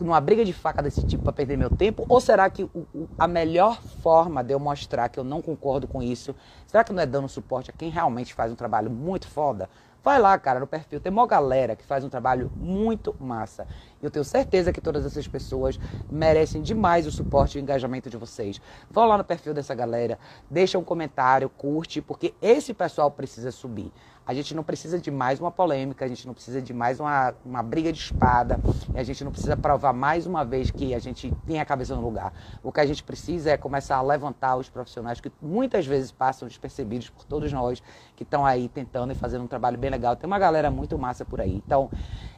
numa 0.00 0.20
briga 0.20 0.44
de 0.44 0.52
faca 0.52 0.82
desse 0.82 1.02
tipo 1.04 1.22
para 1.22 1.32
perder 1.32 1.56
meu 1.56 1.70
tempo? 1.70 2.04
Ou 2.08 2.20
será 2.20 2.48
que 2.48 2.64
o, 2.64 2.86
o, 2.94 3.08
a 3.18 3.28
melhor 3.28 3.80
forma 3.82 4.42
de 4.42 4.52
eu 4.52 4.58
mostrar 4.58 5.08
que 5.08 5.20
eu 5.20 5.24
não 5.24 5.42
concordo 5.42 5.86
com 5.86 6.02
isso, 6.02 6.34
será 6.66 6.82
que 6.82 6.92
não 6.92 7.02
é 7.02 7.06
dando 7.06 7.28
suporte 7.28 7.70
a 7.70 7.72
quem 7.72 7.90
realmente 7.90 8.34
faz 8.34 8.50
um 8.50 8.56
trabalho 8.56 8.90
muito 8.90 9.28
foda? 9.28 9.68
Vai 10.02 10.18
lá, 10.18 10.38
cara, 10.38 10.58
no 10.58 10.66
perfil. 10.66 10.98
Tem 10.98 11.12
uma 11.12 11.26
galera 11.26 11.76
que 11.76 11.84
faz 11.84 12.02
um 12.02 12.08
trabalho 12.08 12.50
muito 12.56 13.14
massa. 13.20 13.66
Eu 14.02 14.10
tenho 14.10 14.24
certeza 14.24 14.72
que 14.72 14.80
todas 14.80 15.04
essas 15.04 15.28
pessoas 15.28 15.78
merecem 16.10 16.62
demais 16.62 17.06
o 17.06 17.12
suporte 17.12 17.58
e 17.58 17.60
o 17.60 17.62
engajamento 17.62 18.08
de 18.08 18.16
vocês. 18.16 18.58
Vão 18.90 19.04
lá 19.04 19.18
no 19.18 19.24
perfil 19.24 19.52
dessa 19.52 19.74
galera, 19.74 20.18
deixa 20.48 20.78
um 20.78 20.84
comentário, 20.84 21.50
curte, 21.50 22.00
porque 22.00 22.32
esse 22.40 22.72
pessoal 22.72 23.10
precisa 23.10 23.50
subir. 23.50 23.92
A 24.30 24.32
gente 24.32 24.54
não 24.54 24.62
precisa 24.62 24.96
de 24.96 25.10
mais 25.10 25.40
uma 25.40 25.50
polêmica, 25.50 26.04
a 26.04 26.08
gente 26.08 26.24
não 26.24 26.32
precisa 26.32 26.62
de 26.62 26.72
mais 26.72 27.00
uma, 27.00 27.34
uma 27.44 27.64
briga 27.64 27.92
de 27.92 27.98
espada, 27.98 28.60
a 28.94 29.02
gente 29.02 29.24
não 29.24 29.32
precisa 29.32 29.56
provar 29.56 29.92
mais 29.92 30.24
uma 30.24 30.44
vez 30.44 30.70
que 30.70 30.94
a 30.94 31.00
gente 31.00 31.34
tem 31.44 31.58
a 31.58 31.64
cabeça 31.64 31.96
no 31.96 32.00
lugar. 32.00 32.32
O 32.62 32.70
que 32.70 32.78
a 32.78 32.86
gente 32.86 33.02
precisa 33.02 33.50
é 33.50 33.56
começar 33.56 33.96
a 33.96 34.02
levantar 34.02 34.54
os 34.54 34.68
profissionais 34.68 35.20
que 35.20 35.32
muitas 35.42 35.84
vezes 35.84 36.12
passam 36.12 36.46
despercebidos 36.46 37.10
por 37.10 37.24
todos 37.24 37.52
nós 37.52 37.82
que 38.14 38.22
estão 38.22 38.46
aí 38.46 38.68
tentando 38.68 39.12
e 39.12 39.16
fazendo 39.16 39.42
um 39.42 39.48
trabalho 39.48 39.76
bem 39.76 39.90
legal. 39.90 40.14
Tem 40.14 40.28
uma 40.28 40.38
galera 40.38 40.70
muito 40.70 40.96
massa 40.96 41.24
por 41.24 41.40
aí. 41.40 41.56
Então, 41.66 41.90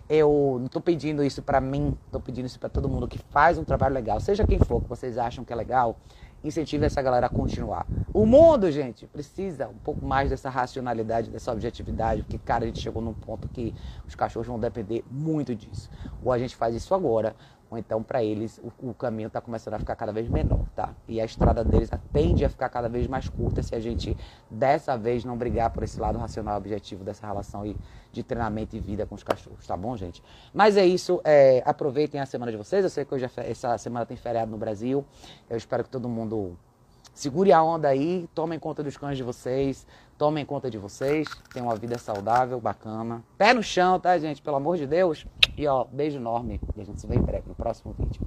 eu 0.09 0.57
não 0.61 0.67
estou 0.69 0.81
pedindo 0.81 1.23
isso 1.23 1.43
para 1.43 1.61
mim, 1.61 1.95
estou 2.07 2.23
pedindo 2.23 2.47
isso 2.47 2.59
para 2.59 2.71
todo 2.71 2.89
mundo 2.89 3.07
que 3.07 3.19
faz 3.19 3.59
um 3.59 3.65
trabalho 3.65 3.95
legal, 3.95 4.19
seja 4.19 4.47
quem 4.47 4.59
for 4.59 4.81
que 4.81 4.89
vocês 4.89 5.19
acham 5.19 5.45
que 5.45 5.53
é 5.53 5.57
legal 5.57 5.99
incentive 6.45 6.85
essa 6.85 7.01
galera 7.01 7.27
a 7.27 7.31
continuar. 7.31 7.87
O 8.13 8.27
mundo, 8.27 8.71
gente, 8.71 9.07
precisa 9.07 9.69
um 9.69 9.79
pouco 9.79 10.05
mais 10.05 10.31
dessa 10.31 10.51
racionalidade, 10.51 11.31
dessa 11.31 11.53
objetividade, 11.53 12.23
porque, 12.23 12.39
cara, 12.39 12.65
a 12.65 12.67
gente 12.67 12.79
chegou 12.79 13.01
num 13.01 13.15
ponto 13.15 13.49
que 13.49 13.75
os 14.07 14.15
cachorros 14.15 14.47
vão 14.47 14.59
depender 14.59 15.05
muito 15.11 15.55
disso. 15.55 15.89
Ou 16.23 16.33
a 16.33 16.39
gente 16.39 16.55
faz 16.55 16.75
isso 16.75 16.95
agora, 16.95 17.35
ou 17.73 17.79
então 17.79 18.03
para 18.03 18.23
eles 18.23 18.59
o, 18.59 18.91
o 18.91 18.95
caminho 18.95 19.29
está 19.29 19.41
começando 19.41 19.75
a 19.75 19.79
ficar 19.79 19.97
cada 19.97 20.13
vez 20.13 20.29
menor, 20.29 20.61
tá? 20.77 20.93
E 21.09 21.19
a 21.19 21.25
estrada 21.25 21.65
deles 21.65 21.89
tende 22.13 22.45
a 22.45 22.51
ficar 22.51 22.69
cada 22.69 22.87
vez 22.87 23.07
mais 23.07 23.31
curta 23.31 23.63
se 23.63 23.75
a 23.75 23.81
gente 23.81 24.15
dessa 24.51 24.95
vez 24.95 25.25
não 25.25 25.39
brigar 25.39 25.71
por 25.71 25.83
esse 25.83 25.99
lado 25.99 26.19
racional 26.19 26.59
objetivo 26.59 27.03
dessa 27.03 27.27
relação 27.27 27.65
e 27.65 27.75
de 28.13 28.23
treinamento 28.23 28.77
e 28.77 28.79
vida 28.79 29.07
com 29.07 29.15
os 29.15 29.23
cachorros, 29.23 29.67
tá 29.67 29.75
bom, 29.75 29.97
gente? 29.97 30.23
Mas 30.53 30.77
é 30.77 30.85
isso, 30.85 31.19
é, 31.25 31.63
aproveitem 31.65 32.21
a 32.21 32.27
semana 32.27 32.53
de 32.53 32.59
vocês. 32.59 32.85
Eu 32.85 32.91
sei 32.91 33.07
que 33.07 33.15
hoje 33.15 33.25
é, 33.25 33.51
essa 33.51 33.79
semana 33.79 34.05
tem 34.05 34.19
feriado 34.19 34.51
no 34.51 34.59
Brasil. 34.59 35.03
Eu 35.49 35.57
espero 35.57 35.83
que 35.83 35.89
todo 35.89 36.11
mundo 36.11 36.59
segure 37.13 37.53
a 37.53 37.63
onda 37.63 37.89
aí, 37.89 38.29
tomem 38.35 38.59
conta 38.59 38.83
dos 38.83 38.97
cães 38.97 39.17
de 39.17 39.23
vocês, 39.23 39.87
tomem 40.17 40.45
conta 40.45 40.71
de 40.71 40.79
vocês, 40.79 41.29
tenham 41.53 41.69
uma 41.69 41.77
vida 41.77 41.99
saudável, 41.99 42.61
bacana. 42.61 43.23
Pé 43.37 43.53
no 43.53 43.63
chão, 43.63 43.99
tá, 43.99 44.19
gente? 44.19 44.41
Pelo 44.41 44.57
amor 44.57 44.77
de 44.77 44.87
Deus. 44.87 45.27
E 45.57 45.67
ó, 45.67 45.85
beijo 45.85 46.19
enorme. 46.19 46.61
E 46.77 46.81
a 46.81 46.85
gente 46.85 47.01
se 47.01 47.07
vê 47.07 47.17
em 47.17 47.23
breve 47.23 47.49
no 47.49 47.55
próximo 47.55 47.95
vídeo. 47.99 48.21